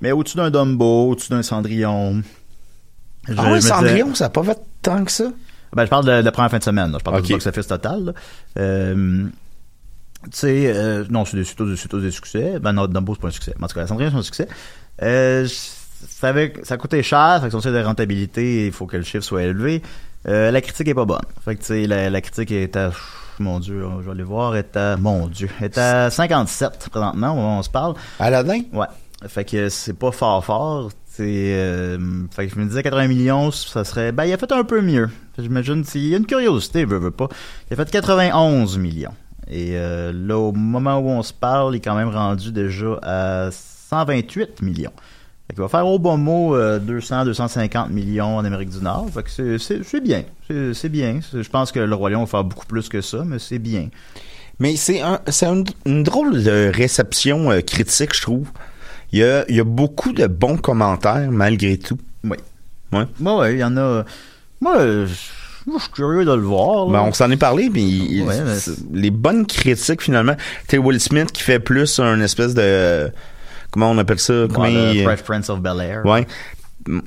[0.00, 2.22] Mais au-dessus d'un Dumbo, au-dessus d'un Cendrillon.
[3.28, 5.24] Je- Ah je disais- Cendrillon, ça a pas fait tant que ça?
[5.74, 6.90] Ben, je parle de, de la première fin de semaine.
[6.90, 6.98] là.
[6.98, 7.26] Je parle pas Ok.
[7.26, 8.14] du box-office total.
[8.58, 9.24] Euh,
[10.24, 12.58] tu sais, euh, non, c'est des, tous des, succès.
[12.60, 13.54] Ben non, Dumbo, c'est pas un succès.
[13.60, 14.48] En tout cas, Cendrillon, c'est un succès.
[15.02, 19.02] Euh, ça, avait, ça coûtait cher, fait que son de rentabilité, il faut que le
[19.04, 19.82] chiffre soit élevé.
[20.28, 21.24] Euh, la critique est pas bonne.
[21.44, 22.92] Fait que, tu sais, la, la critique est à,
[23.38, 27.34] mon Dieu, je vais aller voir, est à, mon Dieu, est à 57 présentement, au
[27.34, 27.94] moment où on se parle.
[28.18, 28.62] Aladdin?
[28.72, 28.86] Ouais.
[29.26, 30.90] Fait que c'est pas fort fort.
[31.20, 31.98] Euh,
[32.30, 34.80] fait que je me disais 80 millions, ça serait, ben, il a fait un peu
[34.80, 35.10] mieux.
[35.38, 37.28] J'imagine, s'il y a une curiosité, veut, veut pas.
[37.70, 39.14] Il a fait 91 millions.
[39.48, 42.98] Et euh, là, au moment où on se parle, il est quand même rendu déjà
[43.02, 44.92] à 128 millions.
[45.52, 49.08] Fait qu'il va faire au bon mot euh, 200, 250 millions en Amérique du Nord.
[49.12, 50.22] Fait que c'est, bien.
[50.72, 51.20] C'est, bien.
[51.30, 53.88] Je pense que le Lion va faire beaucoup plus que ça, mais c'est bien.
[54.58, 55.20] Mais c'est un,
[55.84, 58.48] une drôle de réception euh, critique, je trouve.
[59.12, 61.98] Il y a, il y a beaucoup de bons commentaires, malgré tout.
[62.24, 62.38] Oui.
[62.90, 63.04] Ouais.
[63.20, 64.06] Moi, ouais, il y en a.
[64.62, 65.14] Moi, euh, je
[65.66, 66.86] moi, je suis curieux de le voir.
[66.86, 70.34] Ben, on s'en est parlé, Ouais, mais- c'est- les bonnes critiques, finalement.
[70.34, 73.12] Tu sais, Will Smith qui fait plus un espèce de...
[73.72, 74.46] Comment on appelle ça?
[74.52, 76.06] Comment Ouais, il- le Fresh Prince of Bel-Air.
[76.06, 76.26] Ouais.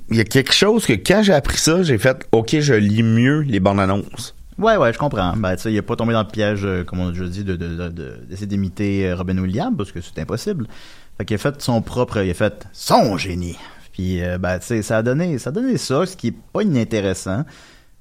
[0.09, 3.03] Il y a quelque chose que quand j'ai appris ça, j'ai fait OK, je lis
[3.03, 4.35] mieux les bandes annonces.
[4.57, 5.33] Ouais, ouais, je comprends.
[5.35, 7.25] Ben, tu sais, il est pas tombé dans le piège, euh, comme on a déjà
[7.25, 10.65] dit, de, de, de- de- d'essayer d'imiter euh, Robin Williams, parce que c'est impossible.
[11.17, 13.57] Fait qu'il a fait son propre, il a fait son génie.
[13.91, 16.35] Puis, euh, ben, tu sais, ça a donné, ça a donné ça, ce qui est
[16.53, 17.43] pas inintéressant.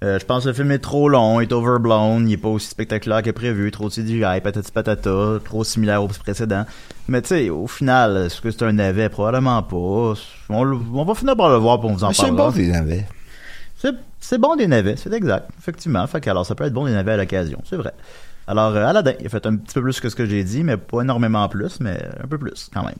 [0.04, 2.48] Euh, je pense que le film est trop long, il est overblown, il est pas
[2.48, 6.66] aussi spectaculaire que prévu, trop de CGI, patati patata, trop similaire au précédent.
[7.08, 9.08] Mais tu sais, au final, est-ce que c'est un navet?
[9.08, 9.76] Probablement pas.
[10.50, 12.68] On, le- on va finir par le voir pour vous en Mais c'est bon des
[12.68, 13.06] navets.
[13.78, 16.06] C'est, c'est bon des navets, c'est exact, effectivement.
[16.06, 17.92] Fait que, alors, ça peut être bon des navets à l'occasion, c'est vrai.
[18.46, 20.64] Alors, euh, Aladdin, il a fait un petit peu plus que ce que j'ai dit,
[20.64, 22.94] mais pas énormément plus, mais un peu plus quand même.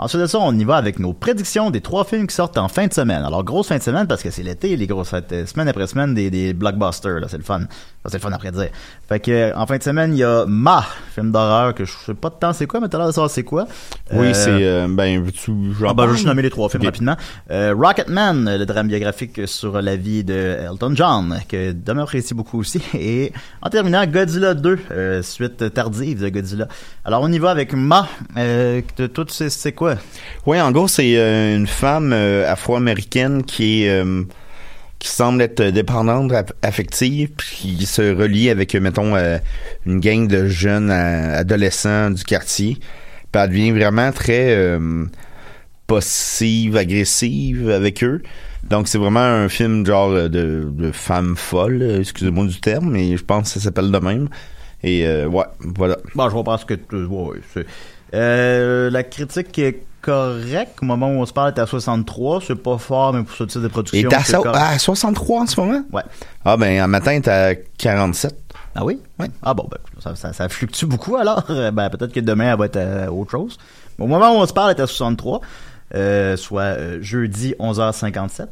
[0.00, 2.68] Ensuite de ça, on y va avec nos prédictions des trois films qui sortent en
[2.68, 3.24] fin de semaine.
[3.24, 5.88] Alors, grosse fin de semaine parce que c'est l'été, les grosses fêtes, euh, semaine après
[5.88, 7.62] semaine, des, des blockbusters, là, c'est le fun.
[8.08, 8.68] Ça, c'est le fun après dire.
[9.06, 10.82] Fait que, en fin de semaine, il y a Ma,
[11.14, 13.30] film d'horreur que je sais pas de temps c'est quoi, mais t'as l'air de savoir
[13.30, 13.66] c'est quoi.
[14.12, 14.48] Oui, Euh, c'est...
[14.50, 15.52] euh, ben, veux-tu...
[15.78, 17.16] j'en ah, ben, je vais juste nommer les trois films rapidement.
[17.50, 22.58] Euh, Rocketman, le drame biographique sur la vie de Elton John, que Dom apprécie beaucoup
[22.60, 22.80] aussi.
[22.94, 26.68] Et en terminant, Godzilla 2, euh, suite tardive de Godzilla.
[27.04, 28.08] Alors, on y va avec Ma.
[28.34, 29.96] Toi, tu sais c'est quoi?
[30.46, 31.14] Oui, en gros, c'est
[31.54, 34.04] une femme afro-américaine qui est...
[34.98, 39.38] euh, qui semble être dépendante aff- affective, puis qui se relie avec, euh, mettons, euh,
[39.86, 42.78] une gang de jeunes euh, adolescents du quartier.
[43.32, 45.04] Puis elle devient vraiment très euh,
[46.76, 48.22] agressive avec eux.
[48.64, 52.90] Donc c'est vraiment un film genre euh, de, de femme folle, euh, excusez-moi du terme,
[52.90, 54.28] mais je pense que ça s'appelle de même.
[54.82, 55.96] Et euh, ouais, voilà.
[56.14, 56.74] Bon, je ce que
[57.06, 57.38] ouais,
[58.14, 60.78] Euh, la critique est correcte.
[60.80, 62.40] Au moment où on se parle, elle est à 63.
[62.46, 64.08] C'est pas fort, mais pour ce type de Et production...
[64.08, 65.82] t'es à, so- à 63 en ce moment?
[65.92, 66.02] Ouais.
[66.44, 68.34] Ah ben, un matin, t'es à 47.
[68.74, 69.00] Ah oui?
[69.18, 69.26] Oui.
[69.42, 71.44] Ah bon, ben, ça, ça, ça fluctue beaucoup alors.
[71.50, 73.58] Euh, Ben, peut-être que demain, elle va être à autre chose.
[73.98, 75.40] Au moment où on se parle, elle est à 63,
[75.94, 78.46] euh, soit euh, jeudi 11h57.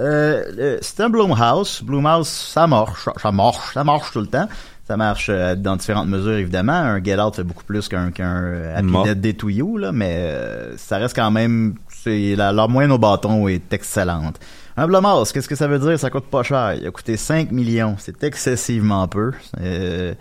[0.00, 1.82] Euh, le- c'est un Bloomhouse.
[1.82, 4.48] Bloomhouse, ça marche, ça marche, ça marche tout le temps.
[4.88, 6.72] Ça marche euh, dans différentes mesures, évidemment.
[6.72, 10.78] Un Get Out fait beaucoup plus qu'un qu'un euh, Happy to You, là, mais euh,
[10.78, 11.74] ça reste quand même...
[11.90, 14.40] C'est la, leur moyenne au bâton est excellente.
[14.78, 15.98] Un Blumhouse, qu'est-ce que ça veut dire?
[15.98, 16.72] Ça coûte pas cher.
[16.80, 17.96] Il a coûté 5 millions.
[17.98, 19.32] C'est excessivement peu.
[19.60, 20.14] Euh,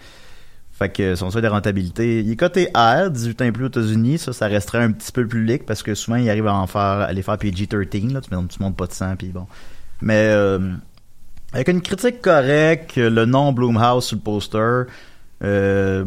[0.74, 3.70] fait que son seuil de rentabilité, il est coté R, 18 ans et plus aux
[3.70, 4.18] États-Unis.
[4.18, 6.68] Ça, ça resterait un petit peu plus public parce que souvent, il arrive à en
[6.68, 8.20] faire, à les faire PG-13, là.
[8.20, 9.48] Tu, tu montes pas de sang, puis bon.
[10.02, 10.60] Mais, euh,
[11.54, 14.84] avec une critique correcte, le nom Bloomhouse sur le poster,
[15.44, 16.06] euh,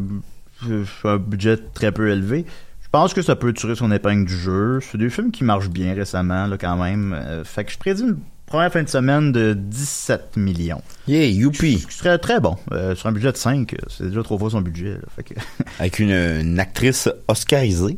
[1.05, 2.44] un budget très peu élevé.
[2.83, 4.81] Je pense que ça peut tirer son épingle du jeu.
[4.81, 7.12] C'est des films qui marchent bien récemment, là, quand même.
[7.16, 10.83] Euh, fait que je prédis une première fin de semaine de 17 millions.
[11.07, 11.79] Yeah, youpi.
[11.88, 12.57] Ce serait très bon.
[12.72, 14.94] Euh, sur un budget de 5, c'est déjà trois fois son budget.
[14.94, 15.07] là.
[15.14, 15.35] Fait que...
[15.79, 17.96] Avec une, une actrice oscarisée.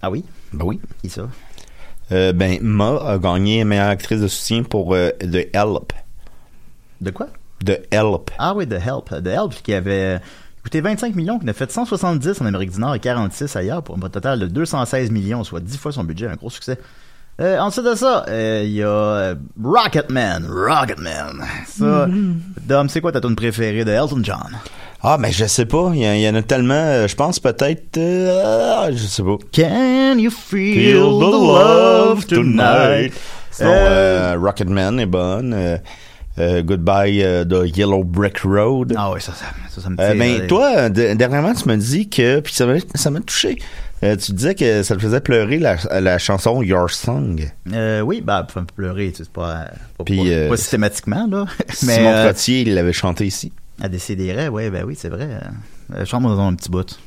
[0.00, 0.24] Ah oui?
[0.54, 0.80] Ben oui.
[1.02, 1.28] Qui ça?
[2.10, 5.92] Euh, ben, Ma a gagné meilleure actrice de soutien pour The Help.
[7.02, 7.26] De quoi?
[7.64, 8.30] The Help.
[8.38, 9.10] Ah oui, The Help.
[9.22, 10.20] The Help qui avait
[10.62, 13.82] coûté 25 millions, qui en a fait 170 en Amérique du Nord et 46 ailleurs
[13.82, 16.28] pour un total de 216 millions, soit 10 fois son budget.
[16.28, 16.78] Un gros succès.
[17.40, 20.46] Euh, ensuite de ça, euh, il y a euh, Rocketman.
[20.48, 21.42] Rocketman.
[21.66, 22.06] Ça,
[22.66, 24.50] Dom, c'est quoi ta tune préférée de Elton John?
[25.02, 25.90] Ah, mais je sais pas.
[25.94, 26.74] Il y, en- il y en a tellement.
[26.74, 27.96] euh, Je pense peut-être.
[27.96, 29.36] euh, je sais pas.
[29.52, 33.12] Can you feel, the love tonight?
[33.50, 35.80] Sinon, euh, Rocketman est bonne.
[36.38, 38.94] Euh, Goodbye euh, de Yellow Brick Road.
[38.96, 41.68] Ah oui, ça, ça, ça, ça me Euh, tire, ben, euh, toi, d- dernièrement, tu
[41.68, 42.40] me dis que.
[42.40, 43.58] Puis ça m'a ça m'a touché.
[44.02, 47.40] Tu disais que ça te faisait pleurer la, la chanson Your Song.
[48.04, 49.66] Oui, bah, me pleurer, tu sais, pas,
[49.96, 51.44] pas, Puis, pas- pas systématiquement, là.
[51.84, 53.52] Mais, Simon Trottier, il l'avait chanté ici.
[53.80, 55.28] à décider, ouais, ben oui, c'est vrai.
[56.04, 56.98] Chante-moi dans un petit bout.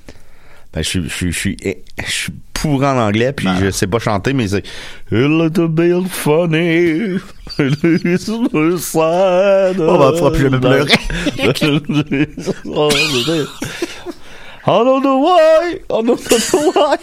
[0.74, 2.34] Ben, je, suis- je, suis- je, suis, eh, je suis
[2.67, 3.58] pourri en anglais, puis Ben.
[3.60, 4.63] je sais pas chanter, mais c'est
[5.12, 7.19] A little bit funny.
[9.88, 10.93] Oh, ben, faudra plus jamais pleurer.
[14.67, 15.73] I don't know why!
[15.75, 16.97] I don't know why!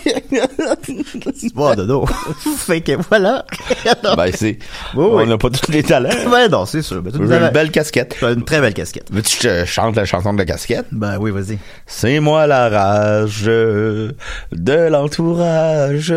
[1.55, 2.07] Vois, dodo.
[2.57, 3.45] fait que voilà.
[4.17, 4.59] ben, c'est.
[4.95, 6.09] Oui, on n'a pas tous les talents.
[6.29, 7.01] Ben non, c'est sûr.
[7.03, 8.17] Ben, une belle casquette.
[8.21, 9.07] Une très belle casquette.
[9.13, 10.87] Veux-tu que je te chante la chanson de la casquette?
[10.91, 11.59] Ben oui, vas-y.
[11.87, 16.13] C'est moi la rage de l'entourage.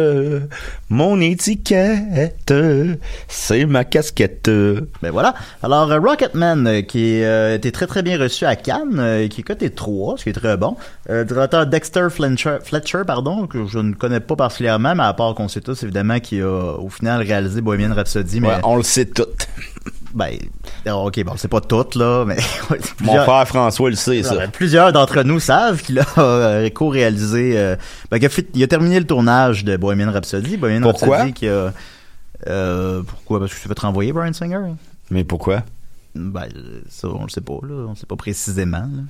[0.90, 2.54] Mon étiquette,
[3.28, 4.50] c'est ma casquette.
[4.50, 5.36] Ben voilà.
[5.62, 9.44] Alors, euh, Rocketman, euh, qui euh, été très très bien reçu à Cannes, qui est
[9.44, 10.76] coté 3, ce qui est très bon.
[11.10, 11.24] Euh,
[11.68, 15.62] Dexter Fletcher, Fletcher, pardon, que je ne connais pas particulièrement, mais à part qu'on sait
[15.62, 18.40] tous, évidemment, qui a au final réalisé Bohemian Rhapsody.
[18.40, 19.24] Mais, Ouais, on le sait tout.
[20.14, 20.32] ben,
[20.88, 22.38] ok, bon, c'est pas tout, là, mais...
[23.02, 24.48] Mon frère François le sait, ça.
[24.48, 27.58] Plusieurs d'entre nous savent qu'il a euh, co-réalisé.
[27.58, 27.76] euh,
[28.10, 30.58] ben, qu'il a, fait- il a terminé le tournage de Bohemian Rhapsody.
[30.58, 31.18] Bohemian Pourquoi?
[31.18, 31.74] Rhapsody qui a.
[32.48, 33.40] euh, pourquoi?
[33.40, 34.60] Parce que tu fait renvoyer Brian Singer.
[35.12, 35.64] Mais pourquoi?
[36.16, 37.86] Ben, euh, ça, on le sait pas, là.
[37.88, 38.78] On le sait pas précisément.
[38.80, 39.04] là.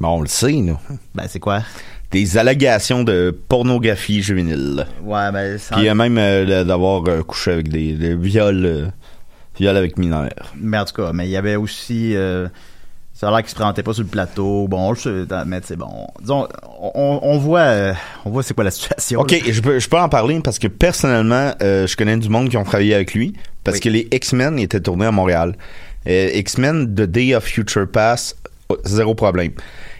[0.00, 0.78] Ben, on le sait, nous.
[1.14, 1.62] Ben, c'est quoi?
[2.10, 4.86] Des allégations de pornographie juvénile.
[5.02, 8.86] Ouais, ben, ça- Puis même euh, d'avoir euh, couché avec des, des viols, euh,
[9.58, 10.52] viols avec mineurs.
[10.56, 12.14] Mais en tout cas, mais il y avait aussi.
[13.12, 14.66] ça a l'air qu'il se présentait pas sur le plateau.
[14.68, 16.06] Bon, sait, mais c'est bon.
[16.20, 16.46] Disons,
[16.94, 19.20] on, on voit, on voit c'est quoi la situation.
[19.20, 22.56] Ok, je peux, je peux en parler parce que personnellement, je connais du monde qui
[22.56, 23.80] ont travaillé avec lui parce Oui.
[23.82, 25.56] que les X-Men étaient tournés à Montréal.
[26.06, 28.48] X-Men The Day of Future Pass, oh,
[28.84, 29.52] zéro problème.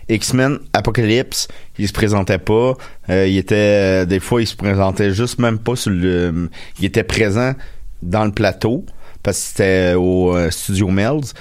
[0.08, 1.48] X-Men Apocalypse,
[1.78, 2.74] il se présentait pas.
[3.08, 6.50] Euh, il était euh, des fois il se présentait juste même pas sur le.
[6.78, 7.54] Il était présent
[8.02, 8.84] dans le plateau
[9.22, 11.32] parce que c'était au euh, Studio Melz.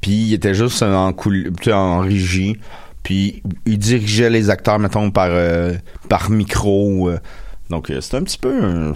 [0.00, 2.56] Puis il était juste en coul- en régie.
[3.02, 5.74] Puis il dirigeait les acteurs mettons par euh,
[6.08, 7.08] par micro.
[7.10, 7.18] euh.
[7.70, 8.92] donc euh, c'est un petit peu.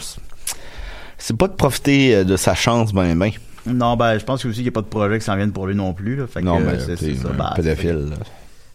[1.19, 3.33] c'est pas de profiter euh, de sa chance ben ben.
[3.67, 5.67] Non, ben, je pense aussi qu'il n'y a pas de projet qui s'en vienne pour
[5.67, 6.17] lui non plus.
[6.17, 6.27] Là.
[6.27, 7.29] Fait Non que, mais euh, c'est ça.
[7.37, 8.11] Ben, pédophile.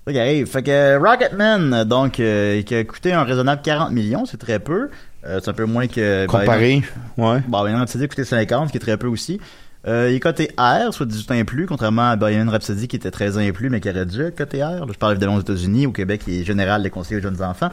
[0.07, 0.47] qui arrive.
[0.47, 4.59] Fait que euh, Rocketman, donc, euh, qui a coûté un raisonnable 40 millions, c'est très
[4.59, 4.89] peu.
[5.25, 6.25] Euh, c'est un peu moins que...
[6.25, 6.83] Comparé,
[7.17, 7.39] ouais.
[7.47, 9.39] Bon, Rhapsody a coûté 50, ce qui est très peu aussi.
[9.87, 12.95] Euh, il est coté R, soit 18 ans et plus, contrairement à Bohemian Rhapsody qui
[12.95, 14.85] était 13 ans et plus, mais qui aurait dû être coté R.
[14.85, 17.41] Là, je parle évidemment aux États-Unis, au Québec, il est général des conseillers aux jeunes
[17.41, 17.69] enfants.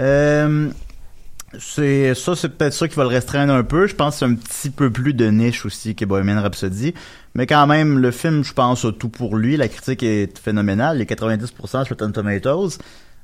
[0.00, 0.68] Euh,
[1.58, 3.86] c'est ça, c'est peut-être ça qui va le restreindre un peu.
[3.86, 6.92] Je pense que c'est un petit peu plus de niche aussi que Bohemian Rhapsody.
[7.34, 9.56] Mais quand même, le film, je pense, a tout pour lui.
[9.56, 10.98] La critique est phénoménale.
[10.98, 11.46] Les 90%
[11.84, 12.78] sur Rotten Tomatoes.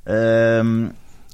[0.09, 0.87] Euh,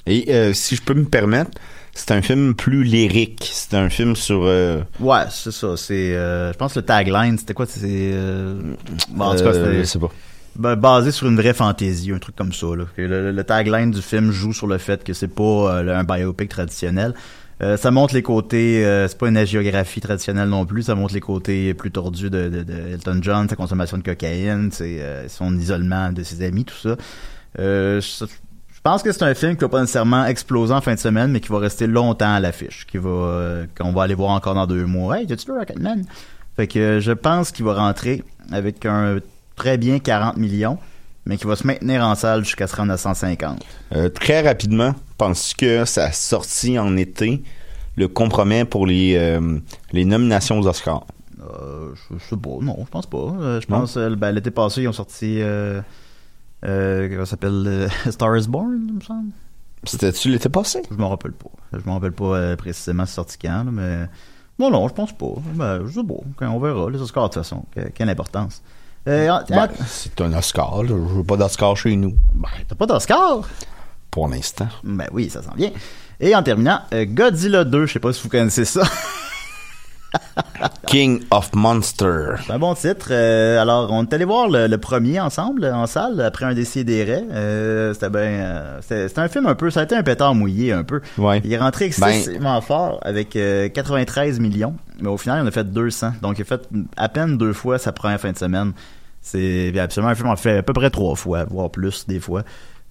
[0.06, 1.50] Et euh, si je peux me permettre,
[1.94, 3.48] c'est un film plus lyrique.
[3.52, 4.42] C'est un film sur.
[4.44, 5.76] euh, ouais, c'est ça.
[5.76, 7.66] C'est, euh, je pense que le tagline, c'était quoi?
[7.66, 8.12] C'est,
[9.10, 10.10] bon, en tout cas, c'était- je sais pas.
[10.60, 12.66] Ben, basé sur une vraie fantaisie, un truc comme ça.
[12.76, 12.84] Là.
[12.98, 16.50] Le, le tagline du film joue sur le fait que c'est pas euh, un biopic
[16.50, 17.14] traditionnel.
[17.62, 21.14] Euh, ça montre les côtés, euh, c'est pas une agiographie traditionnelle non plus, ça montre
[21.14, 25.58] les côtés plus tordus de, de, de Elton John, sa consommation de cocaïne, euh, son
[25.58, 26.96] isolement de ses amis, tout ça.
[27.58, 30.92] Euh, je, je pense que c'est un film qui va pas nécessairement exploser en fin
[30.92, 34.32] de semaine, mais qui va rester longtemps à l'affiche, qui va qu'on va aller voir
[34.32, 35.20] encore dans deux mois.
[35.20, 36.04] Hey, t'as-tu vu Rocketman?
[36.54, 39.20] Fait que je pense qu'il va rentrer avec un
[39.60, 40.78] très bien 40 millions,
[41.26, 43.62] mais qui va se maintenir en salle jusqu'à se rendre à 150.
[43.92, 47.42] Euh, très rapidement, penses que sa sortie en été
[47.96, 49.58] le compromet pour les, euh,
[49.92, 51.06] les nominations aux Oscars?
[51.42, 53.60] Euh, je, je sais pas, non, je pense pas.
[53.60, 55.42] Je pense, ben, l'été passé, ils ont sorti,
[56.62, 59.30] comment ça s'appelle, Star is Born, il me semble.
[59.84, 60.80] C'était-tu l'été passé?
[60.90, 61.50] Je m'en rappelle pas.
[61.74, 64.06] Je m'en rappelle pas précisément sorti quand, là, mais...
[64.58, 65.34] Non, non, je pense pas.
[65.54, 66.46] Ben, je sais pas.
[66.46, 67.64] On verra, les Oscars, de toute façon.
[67.74, 68.62] Que- quelle importance.
[69.08, 70.88] Euh, en- Ben, en- c'est un Oscar, là.
[70.88, 72.14] Je veux pas d'Oscar chez nous.
[72.34, 73.40] Ben, t'as pas d'Oscar?
[74.10, 74.68] Pour l'instant.
[74.84, 75.70] Ben oui, ça sent bien.
[76.20, 78.82] Et en terminant, euh, Godzilla 2, je sais pas si vous connaissez ça.
[80.86, 82.34] King of Monster.
[82.44, 83.08] C'est un bon titre.
[83.10, 87.22] Euh, alors, on est allé voir le, le premier ensemble, en salle, après un décidéré.
[87.32, 88.20] Euh, c'était bien...
[88.20, 89.70] euh, c'était un film un peu...
[89.70, 91.00] Ça a été un pétard mouillé, un peu.
[91.16, 91.40] Ouais.
[91.44, 94.74] Il est rentré Ben- excessivement fort, avec euh, 93 millions.
[95.00, 96.14] Mais au final, il en a fait 200.
[96.22, 96.62] Donc, il a fait
[96.96, 98.72] à peine deux fois sa première fin de semaine.
[99.22, 102.42] C'est absolument un film, on fait à peu près trois fois, voire plus, des fois.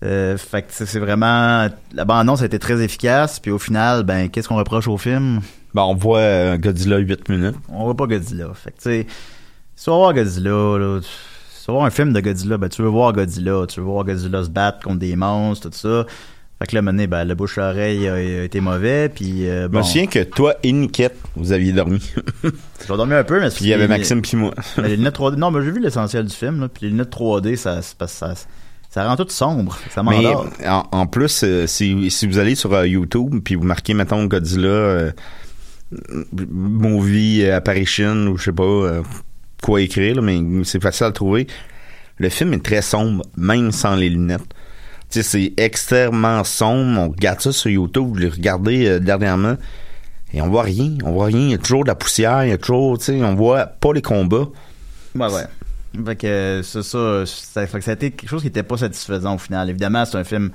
[0.06, 1.68] Euh, fait que c'est vraiment...
[1.94, 3.40] La bande-annonce a été très efficace.
[3.40, 5.42] Puis au final, ben, qu'est-ce qu'on reproche au film?
[5.74, 7.56] Ben, on voit euh, Godzilla 8 minutes.
[7.70, 8.52] on voit pas Godzilla.
[8.54, 9.08] Fait que, tu sais,
[9.76, 12.70] si tu vas voir Godzilla, là, si tu vas voir un film de Godzilla, ben,
[12.70, 16.06] tu veux voir Godzilla, tu veux voir Godzilla se battre contre des monstres, tout ça.
[16.62, 19.78] Fait que là, maintenant, ben, le bouche-oreille a, a été mauvais, puis euh, Je bon.
[19.78, 22.02] me souviens que toi et Niquette, vous aviez dormi.
[22.44, 24.54] J'ai dormi un peu, mais Puis il y avait Maxime puis moi.
[24.84, 27.56] Les lunettes 3D, non, mais j'ai vu l'essentiel du film, là, puis les lunettes 3D,
[27.56, 28.34] ça, ça, ça,
[28.90, 29.78] ça rend tout sombre.
[29.92, 30.26] Ça Mais
[30.68, 34.26] en, en plus, euh, si, si vous allez sur euh, YouTube puis vous marquez, mettons,
[34.26, 35.12] Godzilla euh,
[36.32, 39.02] Movie euh, Apparition ou je sais pas euh,
[39.64, 41.48] quoi écrire, mais c'est facile à trouver.
[42.18, 44.54] Le film est très sombre, même sans les lunettes.
[45.10, 47.00] C'est extrêmement sombre.
[47.00, 49.56] On regarde ça sur YouTube, je l'ai regardé euh, dernièrement.
[50.34, 51.40] Et on voit rien, on voit rien.
[51.40, 53.66] Il y a toujours de la poussière, il y a toujours, tu sais, on voit
[53.66, 54.48] pas les combats.
[55.16, 56.06] Ouais, ouais.
[56.06, 58.78] Fait que c'est ça, ça, fait que ça a été quelque chose qui était pas
[58.78, 59.72] satisfaisant au final.
[59.72, 60.52] Évidemment, c'est un film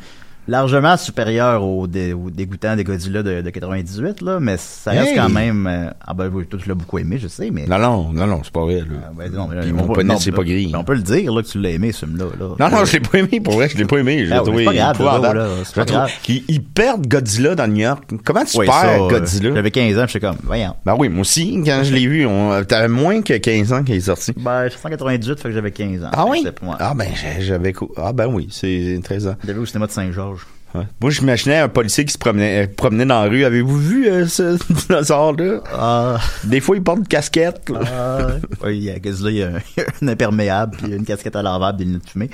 [0.48, 5.08] largement supérieur au, dé, au dégoûtant des Godzilla de, de 98, là, mais ça reste
[5.10, 5.16] Hey!
[5.16, 5.66] quand même...
[5.66, 7.66] euh, ah ben toi tu l'as beaucoup aimé, je sais, mais...
[7.66, 9.10] Non, non, non, non, c'est pas vrai, là.
[9.16, 10.68] ben non, Puis mon poney, non, c'est pas gris.
[10.70, 12.26] mais on peut le dire, là, que tu l'as aimé, ce film-là.
[12.38, 12.46] Là.
[12.58, 14.24] Non, non, je l'ai pas aimé, pour vrai, je l'ai pas aimé.
[14.24, 16.10] Je l'ai Ah trouvé c'est pas grave, là, pas grave.
[16.28, 18.04] Ils, ils perdent Godzilla dans New York.
[18.24, 19.54] Comment tu Oui, perds ça, euh, Godzilla?
[19.54, 20.74] J'avais 15 ans, j'étais comme, voyons.
[20.84, 22.26] Ben oui, moi aussi, quand je l'ai vu,
[22.68, 24.32] t'avais moins que 15 ans qu'il est sorti.
[24.36, 26.10] Ben, je suis 198, fait que j'avais 15 ans.
[26.12, 26.46] Ah oui?
[26.78, 27.08] Ah ben,
[27.40, 27.72] j'avais...
[27.96, 29.34] Ah ben oui, c'est 13 ans.
[29.46, 30.33] J'avais au cinéma de Saint-Georges?
[30.74, 30.86] Ouais.
[31.00, 33.44] Moi, j'imaginais un policier qui se promenait, euh, promenait dans la rue.
[33.44, 34.58] Avez-vous vu euh, ce
[34.88, 35.60] dinosaure-là?
[35.72, 36.18] Ah.
[36.44, 37.68] Des fois, il porte une casquette.
[37.70, 37.80] là.
[37.86, 38.26] Ah,
[38.64, 40.92] oui, il y a Godzilla, il y a un, il y a un imperméable, puis
[40.92, 42.30] une casquette à l'envers, puis des lunettes fumées.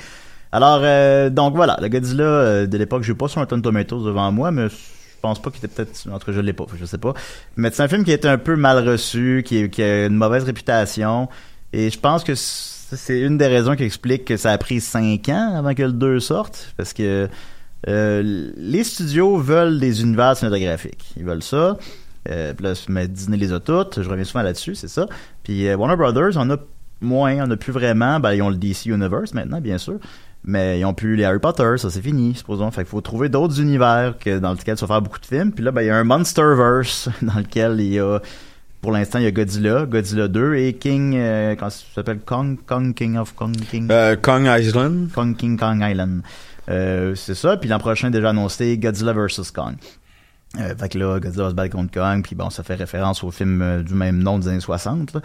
[0.52, 4.04] Alors, euh, donc voilà, le Godzilla euh, de l'époque, j'ai pas sur un ton Tomatoes
[4.04, 4.74] devant moi, mais je
[5.22, 7.12] pense pas qu'il était peut-être, en tout cas, je l'ai pas, je sais pas.
[7.56, 10.16] Mais c'est un film qui est un peu mal reçu, qui, est- qui a une
[10.16, 11.28] mauvaise réputation,
[11.74, 15.28] et je pense que c'est une des raisons qui explique que ça a pris cinq
[15.28, 17.28] ans avant que le 2 sorte, parce que
[17.88, 21.12] euh, les studios veulent des univers cinématographiques.
[21.16, 21.78] Ils veulent ça.
[22.28, 24.02] Euh, puis là, mais Disney les a toutes.
[24.02, 25.06] Je reviens souvent là-dessus, c'est ça.
[25.42, 26.56] Puis euh, Warner Brothers, on a
[27.00, 28.20] moins, on a plus vraiment.
[28.20, 29.98] Ben, ils ont le DC Universe maintenant, bien sûr.
[30.44, 32.70] Mais ils ont plus les Harry Potter, ça c'est fini, supposons.
[32.70, 35.52] Fait qu'il faut trouver d'autres univers que, dans lesquels se faire beaucoup de films.
[35.52, 38.20] Puis là, ben, il y a un Monsterverse dans lequel il y a,
[38.80, 42.20] pour l'instant, il y a Godzilla, Godzilla 2 et King, euh, comment ça s'appelle?
[42.20, 43.88] Kong, Kong, King of Kong, King.
[43.90, 45.10] Euh, Kong Island.
[45.12, 46.22] Kong King Kong Island.
[46.70, 47.56] Euh, c'est ça.
[47.56, 49.50] Puis l'an prochain, déjà annoncé Godzilla vs.
[49.52, 49.74] Kong.
[50.58, 53.22] Euh, fait que là, Godzilla va se battre contre Kong, puis bon, ça fait référence
[53.22, 55.14] au film euh, du même nom des années 60.
[55.14, 55.20] là.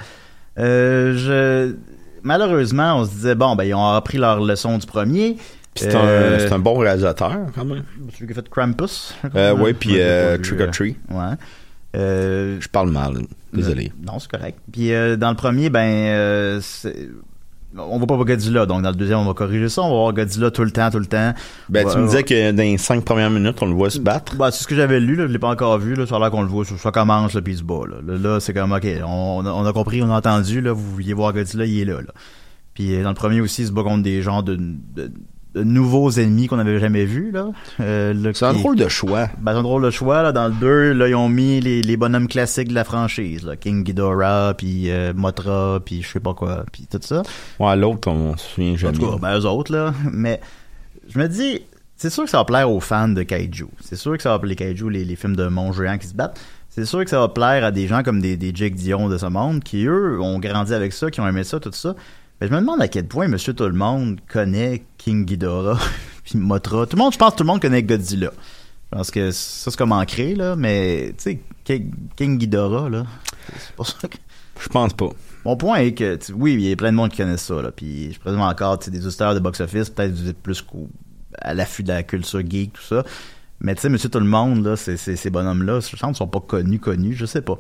[0.60, 1.76] Euh, je...
[2.24, 5.38] Malheureusement, on se disait, bon, ben, ils ont appris leur leçon du premier.
[5.74, 7.84] Puis c'est un, c'est un bon réalisateur, quand même.
[8.14, 9.14] Celui qui a fait Krampus.
[9.34, 9.98] Ouais, puis
[10.42, 10.98] Trick or Treat.
[11.10, 11.36] Ouais.
[11.94, 13.18] Je parle mal,
[13.54, 13.92] désolé.
[14.02, 14.58] non, c'est correct.
[14.72, 16.62] Puis dans le premier, ben,
[17.78, 18.66] on va pas voir Godzilla.
[18.66, 19.82] Donc dans le deuxième, on va corriger ça.
[19.82, 21.34] On va voir Godzilla tout le temps, tout le temps.
[21.70, 24.00] Ben, Ouais, tu me disais que dans les cinq premières minutes, on le voit se
[24.00, 24.36] battre.
[24.36, 25.28] Bah, c'est ce que j'avais lu, là.
[25.28, 26.06] Je l'ai pas encore vu, là.
[26.06, 26.66] Ça a l'air qu'on le voit.
[26.66, 27.98] Ça, commence, là, puis il se bat, là.
[28.18, 30.72] Là, c'est comme, OK, on, on a, compris, on a entendu, là.
[30.74, 32.14] Vous vouliez voir Godzilla, il est là, là.
[32.74, 35.12] Puis euh, dans le premier aussi, il se bat contre des genres de, de, de
[35.64, 37.48] nouveaux ennemis qu'on n'avait jamais vus, là.
[37.80, 39.28] Euh, là, C'est un qui- drôle de choix.
[39.40, 40.32] Ben, c'est un drôle de choix, là.
[40.32, 43.56] Dans le 2, là, ils ont mis les, les bonhommes classiques de la franchise, là.
[43.56, 47.24] King Ghidorah, puis euh, Mothra, puis je sais pas quoi, puis tout ça.
[47.60, 48.98] Ouais, l'autre, on se souvient En jamais.
[48.98, 49.94] tout cas, ben, eux autres, là.
[50.12, 50.42] Mais
[51.08, 51.62] je me dis,
[51.98, 53.68] c'est sûr que ça va plaire aux fans de Kaiju.
[53.82, 56.08] C'est sûr que ça va plaire les Kaiju, les, les films de monstres géants qui
[56.08, 56.40] se battent.
[56.70, 59.18] C'est sûr que ça va plaire à des gens comme des, des Jake Dion de
[59.18, 61.96] ce monde qui, eux, ont grandi avec ça, qui ont aimé ça, tout ça.
[62.42, 65.80] Je me demande à quel point Monsieur Tout-le-Monde connaît King Ghidorah
[66.24, 66.86] puis Mothra.
[66.86, 68.32] Tout le monde, je pense que tout le monde connaît Godzilla.
[68.92, 70.56] Je pense que ça, c'est comme ancré, là.
[70.56, 71.82] Mais, tu sais,
[72.16, 73.06] King, Ghidorah, là,
[73.58, 74.18] c'est pas ça que...
[74.62, 75.10] Je pense pas.
[75.44, 77.72] Mon point est que, oui, il y a plein de monde qui connaissent ça, là.
[77.72, 80.90] Puis, je présume encore, des auditeurs de box-office, peut-être vous êtes plus qu'au-
[81.40, 83.04] à l'affût de la culture geek, tout ça.
[83.60, 86.28] Mais, tu sais, monsieur tout le monde, là, c'est- ces bonhommes-là, je sens qu'ils sont
[86.28, 87.58] pas connus, connus, je sais pas.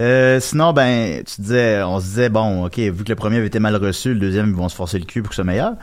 [0.00, 3.46] Euh, sinon, ben, tu disais, on se disait, bon, ok, vu que le premier avait
[3.46, 5.44] été mal reçu, le deuxième, ils vont se forcer le cul pour que ce soit
[5.44, 5.74] meilleur.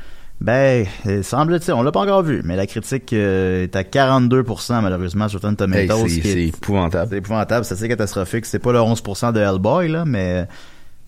[0.41, 4.81] Ben, euh, semble-t-il, on l'a pas encore vu, mais la critique euh, est à 42%
[4.81, 6.07] malheureusement sur Rotten Tomatoes.
[6.07, 7.09] c'est épouvantable.
[7.11, 8.47] c'est épouvantable, c'est assez catastrophique.
[8.47, 10.47] C'est pas le 11% de Hellboy, là, mais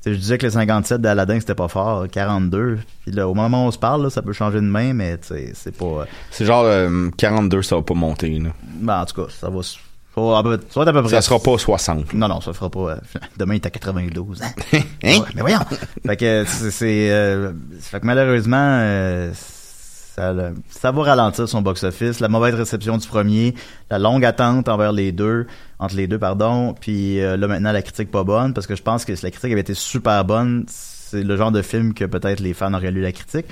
[0.05, 2.07] je disais que le 57 d'Aladdin, c'était pas fort.
[2.09, 2.79] 42.
[3.01, 5.17] Puis là, au moment où on se parle, là, ça peut changer de main, mais
[5.21, 6.05] c'est pas...
[6.29, 8.37] C'est genre euh, 42, ça va pas monter.
[8.39, 8.49] Là.
[8.81, 9.61] Ben, en tout cas, ça va...
[10.15, 11.09] s- Ça va, à peu, près...
[11.09, 12.13] Ça sera pas 60.
[12.13, 12.79] Non, non, ça fera pas...
[12.91, 12.95] euh,
[13.37, 14.41] demain, il est à 92.
[14.41, 14.47] Hein?
[14.73, 14.79] Hein?
[15.03, 15.59] Ouais, mais voyons!
[16.05, 16.71] fait que c'est...
[16.71, 19.31] c'est, euh, fait que malheureusement, euh,
[20.69, 22.19] ça va ralentir son box-office.
[22.19, 23.55] La mauvaise réception du premier,
[23.89, 25.47] la longue attente envers les deux,
[25.79, 26.75] entre les deux, pardon.
[26.79, 29.31] Puis euh, là, maintenant, la critique pas bonne, parce que je pense que si la
[29.31, 32.91] critique avait été super bonne, c'est le genre de film que peut-être les fans auraient
[32.91, 33.47] lu la critique.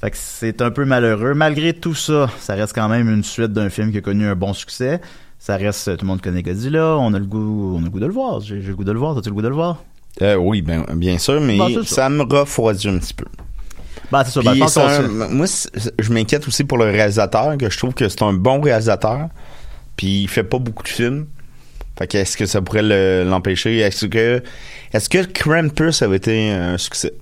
[0.00, 1.34] Fait que c'est un peu malheureux.
[1.34, 4.36] Malgré tout ça, ça reste quand même une suite d'un film qui a connu un
[4.36, 5.00] bon succès.
[5.48, 8.00] Ça reste, tout le monde connaît Godzilla, on a le goût, on a le goût
[8.00, 8.42] de le voir.
[8.42, 9.82] J'ai le goût de le voir, t'as-tu le goût de le voir?
[10.20, 11.84] Euh, oui, ben, bien sûr, mais Bah, ça.
[11.86, 13.24] ça me refroidit un petit peu.
[14.12, 15.46] Bah, c'est Ben, c'est se- moi,
[15.98, 19.28] je m'inquiète aussi pour le réalisateur, que je trouve que c'est un bon réalisateur,
[19.96, 21.24] puis il fait pas beaucoup de films.
[21.98, 23.78] Fait que est-ce que ça pourrait le- l'empêcher?
[23.78, 24.42] Est-ce que
[24.92, 27.14] est-ce que Krampus avait été un succès?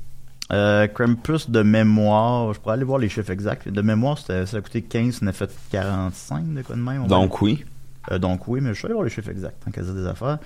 [0.52, 3.68] Euh, Krampus de mémoire, je pourrais aller voir les chiffres exacts.
[3.68, 6.80] De mémoire, c'était- ça a coûté 15, ça en a fait 45 de quoi de
[6.80, 7.02] même.
[7.04, 7.64] on Donc oui.
[8.12, 10.06] Euh, donc oui, mais je vais aller voir les chiffres exacts, tant qu'à dire des
[10.06, 10.38] affaires.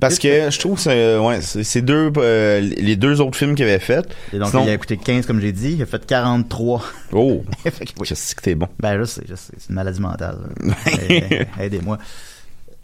[0.00, 3.64] Parce que je trouve que c'est, ouais, c'est deux, euh, les deux autres films qu'il
[3.64, 4.08] avait fait.
[4.32, 5.72] Et donc, Sinon- il a coûté 15, comme j'ai dit.
[5.72, 6.82] Il a fait 43.
[7.12, 7.42] Oh!
[7.64, 8.06] Fait que oui.
[8.06, 8.68] Je sais que t'es bon.
[8.78, 9.52] Ben, je sais, je sais.
[9.58, 10.38] C'est une maladie mentale.
[11.60, 11.98] Aidez-moi.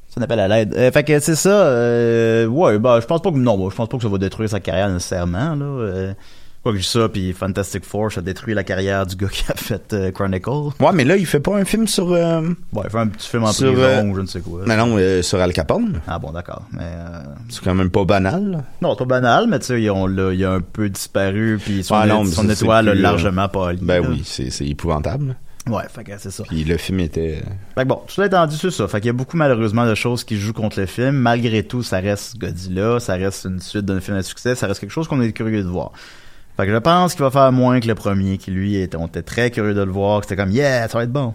[0.08, 0.74] Ça appelle à l'aide.
[0.74, 1.66] Euh, fait que c'est ça.
[1.66, 4.48] Euh, ouais, bah, je pense pas que non, je pense pas que ça va détruire
[4.50, 5.54] sa carrière nécessairement.
[5.54, 6.14] Là.
[6.66, 9.54] Euh, je dis ça, puis Fantastic Four, ça détruit la carrière du gars qui a
[9.54, 10.50] fait euh, Chronicle.
[10.80, 12.12] Ouais, mais là, il fait pas un film sur.
[12.12, 12.40] euh,
[12.72, 14.60] Ouais, il fait un petit film en Sur, prison euh, ou je ne sais quoi.
[14.66, 16.00] Mais non, euh, sur Al Capone.
[16.06, 16.62] Ah bon, d'accord.
[16.72, 18.50] Mais euh, C'est quand même pas banal.
[18.50, 18.64] là.
[18.82, 19.88] non, pas banal, mais tu sais, il
[20.44, 23.78] a un peu disparu, puis son, Ah non, son étoile a plus, euh, largement pâli.
[23.82, 24.08] Ben là.
[24.10, 25.36] oui, c'est épouvantable.
[25.68, 26.44] Ouais, fait que c'est ça.
[26.44, 27.42] Puis le film était.
[27.74, 28.86] Fait que bon, tout ça étant dit, c'est ça.
[28.86, 31.16] Fait qu'il y a beaucoup malheureusement de choses qui jouent contre le film.
[31.16, 34.78] Malgré tout, ça reste Godzilla, ça reste une suite d'un film à succès, ça reste
[34.78, 35.90] quelque chose qu'on est curieux de voir.
[36.56, 39.06] Fait que je pense qu'il va faire moins que le premier, qui lui, était, on
[39.06, 41.34] était très curieux de le voir, que c'était comme, yeah, ça va être bon.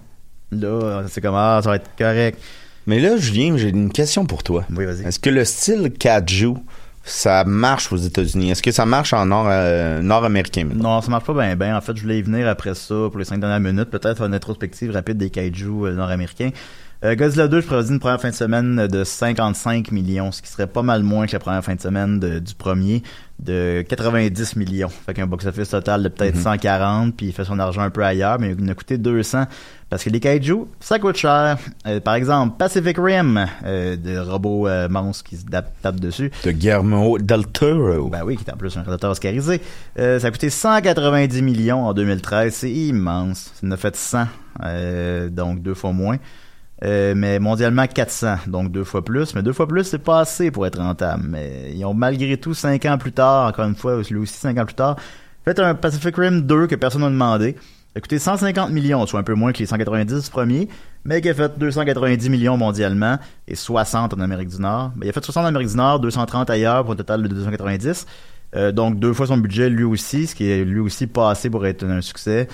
[0.51, 2.39] Là, c'est comme, ah, ça va être correct.
[2.87, 4.65] Mais là, Julien, j'ai une question pour toi.
[4.75, 5.03] Oui, vas-y.
[5.03, 6.55] Est-ce que le style Kaju,
[7.03, 8.51] ça marche aux États-Unis?
[8.51, 10.67] Est-ce que ça marche en nord, euh, nord-américain?
[10.73, 11.77] Non, ça marche pas bien bien.
[11.77, 14.25] En fait, je voulais y venir après ça pour les cinq dernières minutes, peut-être faire
[14.25, 16.49] une rétrospective rapide des kaiju euh, nord-américains.
[17.03, 20.49] Euh, Godzilla 2, je prédis une première fin de semaine de 55 millions, ce qui
[20.49, 23.01] serait pas mal moins que la première fin de semaine de- du premier,
[23.39, 24.89] de 90 millions.
[25.07, 26.41] Fait qu'un box-office total de peut-être Mhm.
[26.43, 29.45] 140, puis il fait son argent un peu ailleurs, mais il a coûté 200.
[29.89, 31.57] Parce que les kaiju, ça coûte cher.
[31.87, 36.29] Euh, par exemple, Pacific Rim, euh, de robots euh, monstres qui se tapent, tapent dessus.
[36.45, 38.09] De Guillermo del Toro.
[38.09, 39.59] Ben oui, qui est en plus un réalisateur oscarisé.
[39.97, 42.53] Euh, ça a coûté 190 millions en 2013.
[42.53, 43.51] C'est immense.
[43.59, 44.27] Ça en a fait 100,
[44.63, 46.17] euh, donc deux fois moins.
[46.83, 49.35] Euh, mais mondialement 400, donc deux fois plus.
[49.35, 51.23] Mais deux fois plus, c'est pas assez pour être rentable.
[51.27, 54.57] Mais ils ont malgré tout, cinq ans plus tard, encore une fois, lui aussi cinq
[54.57, 54.95] ans plus tard,
[55.45, 57.55] fait un Pacific Rim 2 que personne n'a demandé.
[57.93, 60.69] Ça a coûté 150 millions, soit un peu moins que les 190 du premier,
[61.03, 63.17] mais qui a fait 290 millions mondialement
[63.47, 64.93] et 60 en Amérique du Nord.
[64.95, 67.27] Ben, il a fait 60 en Amérique du Nord, 230 ailleurs pour un total de
[67.27, 68.05] 290.
[68.55, 71.49] Euh, donc deux fois son budget lui aussi, ce qui est lui aussi pas assez
[71.49, 72.47] pour être un succès.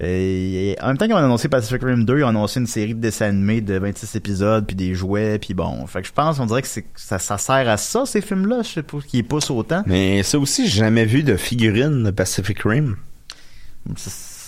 [0.00, 2.94] Et, en même temps qu'ils ont annoncé Pacific Rim 2, ils ont annoncé une série
[2.94, 5.86] de dessins animés de 26 épisodes, puis des jouets, puis bon.
[5.86, 8.68] Fait que je pense, on dirait que ça, ça sert à ça, ces films-là, je
[8.68, 9.82] sais pas, qui poussent autant.
[9.86, 12.96] Mais ça aussi, j'ai jamais vu de figurine de Pacific Rim.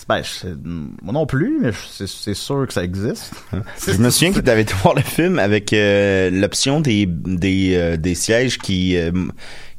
[0.09, 0.23] Ben,
[1.03, 1.69] moi non plus, mais
[2.07, 3.31] c'est sûr que ça existe.
[3.87, 7.75] Je me souviens que tu avais été voir le film avec euh, l'option des, des,
[7.75, 9.11] euh, des sièges qui, euh,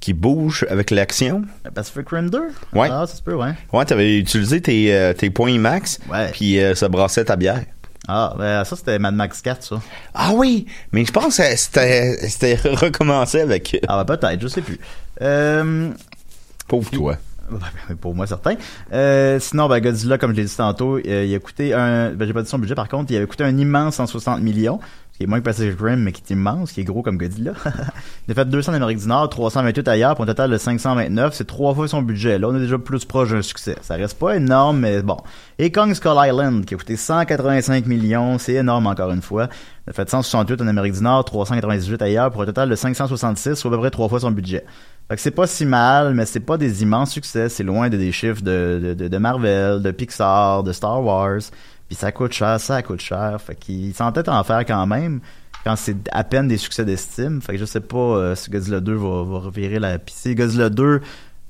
[0.01, 1.43] qui bougent avec l'action.
[1.75, 2.41] Pacific Rim 2?
[2.73, 2.89] Ouais.
[2.91, 3.53] Ah, ça se peut, ouais.
[3.73, 6.31] Ouais, t'avais utilisé tes, euh, tes points max, Ouais.
[6.33, 7.63] puis euh, ça brassait ta bière.
[8.09, 9.81] Ah, ben ça c'était Mad Max 4, ça.
[10.15, 13.75] Ah oui, mais je pense que c'était recommencé avec...
[13.75, 14.81] euh, Ah, ben peut-être, je sais plus.
[15.21, 15.91] Euh,
[16.67, 17.17] Pauvre toi.
[18.01, 18.55] Pour moi, certain.
[18.93, 22.11] Euh, sinon, ben, Godzilla, comme je l'ai dit tantôt, euh, il a coûté un.
[22.13, 24.79] Ben, j'ai pas dit son budget, par contre, il avait coûté un immense 160 millions,
[25.21, 27.53] qui est moins que Pacific Rim, mais qui est immense, qui est gros comme Godzilla.
[28.27, 31.35] il a fait 200 en Amérique du Nord, 328 ailleurs, pour un total de 529.
[31.35, 32.39] C'est trois fois son budget.
[32.39, 33.77] Là, on est déjà plus proche d'un succès.
[33.83, 35.19] Ça reste pas énorme, mais bon.
[35.59, 39.51] Et Kong Skull Island, qui a coûté 185 millions, c'est énorme encore une fois.
[39.87, 43.57] Il a fait 168 en Amérique du Nord, 398 ailleurs, pour un total de 566,
[43.57, 44.65] soit à peu près trois fois son budget.
[45.11, 47.51] Fait que c'est pas si mal, mais c'est pas des immenses succès.
[47.51, 51.41] C'est loin de des chiffres de, de, Marvel, de Pixar, de Star Wars.
[51.91, 53.41] Puis ça coûte cher, ça coûte cher.
[53.45, 55.21] Fait qu'ils s'entêtent à en faire quand même
[55.65, 57.43] quand c'est à peine des succès d'estime.
[57.43, 59.99] Fait que je sais pas euh, si Godzilla 2 va, va revirer la...
[59.99, 61.01] Puis si Godzilla 2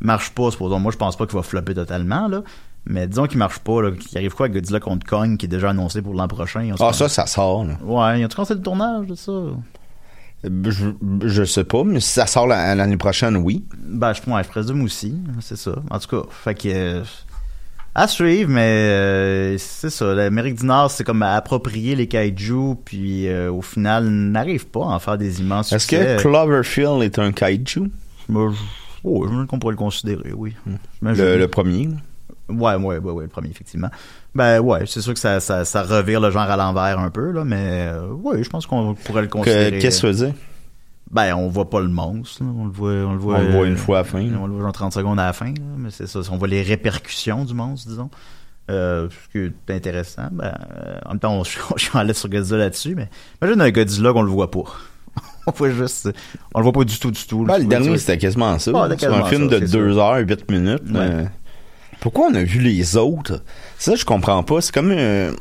[0.00, 2.42] marche pas, supposons, moi je pense pas qu'il va flopper totalement, là.
[2.86, 5.48] Mais disons qu'il marche pas, là, qu'il arrive quoi avec Godzilla contre Kong, qui est
[5.50, 6.72] déjà annoncé pour l'an prochain?
[6.80, 7.66] Ah ça, ça sort.
[7.66, 7.74] Là.
[7.84, 9.32] Ouais, ils ont-tu commencé le tournage de ça?
[10.42, 10.86] Je,
[11.26, 13.66] je sais pas, mais si ça sort la- l'année prochaine, oui.
[13.76, 15.72] Ben, je, ouais, je présume aussi, c'est ça.
[15.90, 17.02] En tout cas, fait que...
[17.94, 20.14] à suivre, mais euh, c'est ça.
[20.14, 24.94] L'Amérique du Nord, c'est comme approprier les kaiju, puis euh, au final, n'arrive pas à
[24.94, 27.90] en faire des immenses Est-ce que Cloverfield est un kaiju?
[28.28, 28.60] Moi, je-
[29.04, 30.54] oh, je qu'on pourrait le considérer, oui.
[31.00, 31.24] J'imagine.
[31.24, 31.88] Le, le premier.
[32.48, 33.90] Ouais, ouais, ouais, ouais, le premier, effectivement.
[34.34, 37.30] Ben ouais, c'est sûr que ça, ça, ça revire le genre à l'envers un peu,
[37.32, 39.72] là, mais euh, ouais, je pense qu'on pourrait le considérer.
[39.72, 40.34] Que- Qu'est-ce que ça veut dire?
[41.10, 42.50] Ben, on voit pas le monstre, là.
[42.56, 43.38] on le voit, on le voit.
[43.38, 44.38] On le voit euh, une fois à la fin, là.
[44.40, 46.20] On le voit genre 30 secondes à la fin, là, mais c'est ça.
[46.30, 48.10] On voit les répercussions du monstre, disons.
[48.70, 50.28] Euh, ce qui est intéressant.
[50.30, 53.08] Ben, euh, en même temps, on, je suis en l'aise sur Godzilla là-dessus, mais
[53.42, 54.62] imagine un Godzilla qu'on le voit pas.
[55.48, 56.08] on voit juste,
[56.54, 57.42] on le voit pas du tout, du tout.
[57.44, 58.70] Ben, le dernier, c'était quasiment ça.
[58.90, 60.00] C'était C'est un film ça, de c'est 2 sûr.
[60.02, 60.82] heures, 8 minutes.
[60.86, 61.26] mais-
[61.98, 63.42] Pourquoi on a vu les autres?
[63.78, 64.60] Ça, je comprends pas.
[64.60, 64.92] C'est comme...
[64.92, 65.32] euh,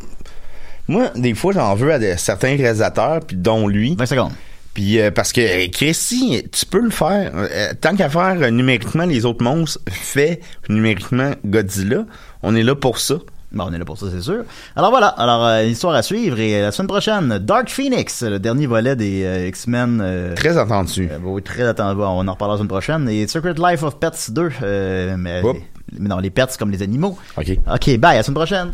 [0.88, 3.96] Moi, des fois, j'en veux à des- certains réalisateurs, puis dont lui.
[3.96, 4.32] 20 secondes.
[4.74, 7.32] Puis euh, parce que euh, Chrissy, tu peux le faire.
[7.36, 10.40] Euh, tant qu'à faire euh, numériquement les autres monstres, fais
[10.70, 12.06] numériquement Godzilla.
[12.44, 13.16] On est là pour ça.
[13.52, 14.44] Bon, on est là pour ça, c'est sûr.
[14.76, 18.96] Alors voilà, alors histoire à suivre et la semaine prochaine, Dark Phoenix, le dernier volet
[18.96, 20.34] des X-Men.
[20.36, 21.10] Très attendu.
[21.24, 22.00] oui, très attendu.
[22.00, 23.10] On en reparlera la semaine prochaine.
[23.10, 25.60] Et Secret Life of Pets 2, euh, mais, Oups.
[25.98, 27.18] non, les pets comme les animaux.
[27.38, 27.50] OK.
[27.74, 28.72] Ok, bye, à la semaine prochaine.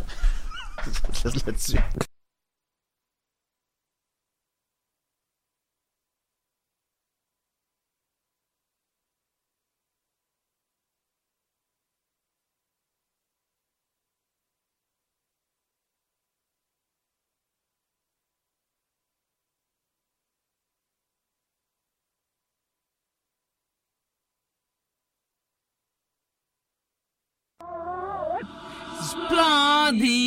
[1.24, 1.78] Je laisse là-dessus.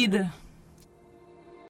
[0.10, 0.34] vida.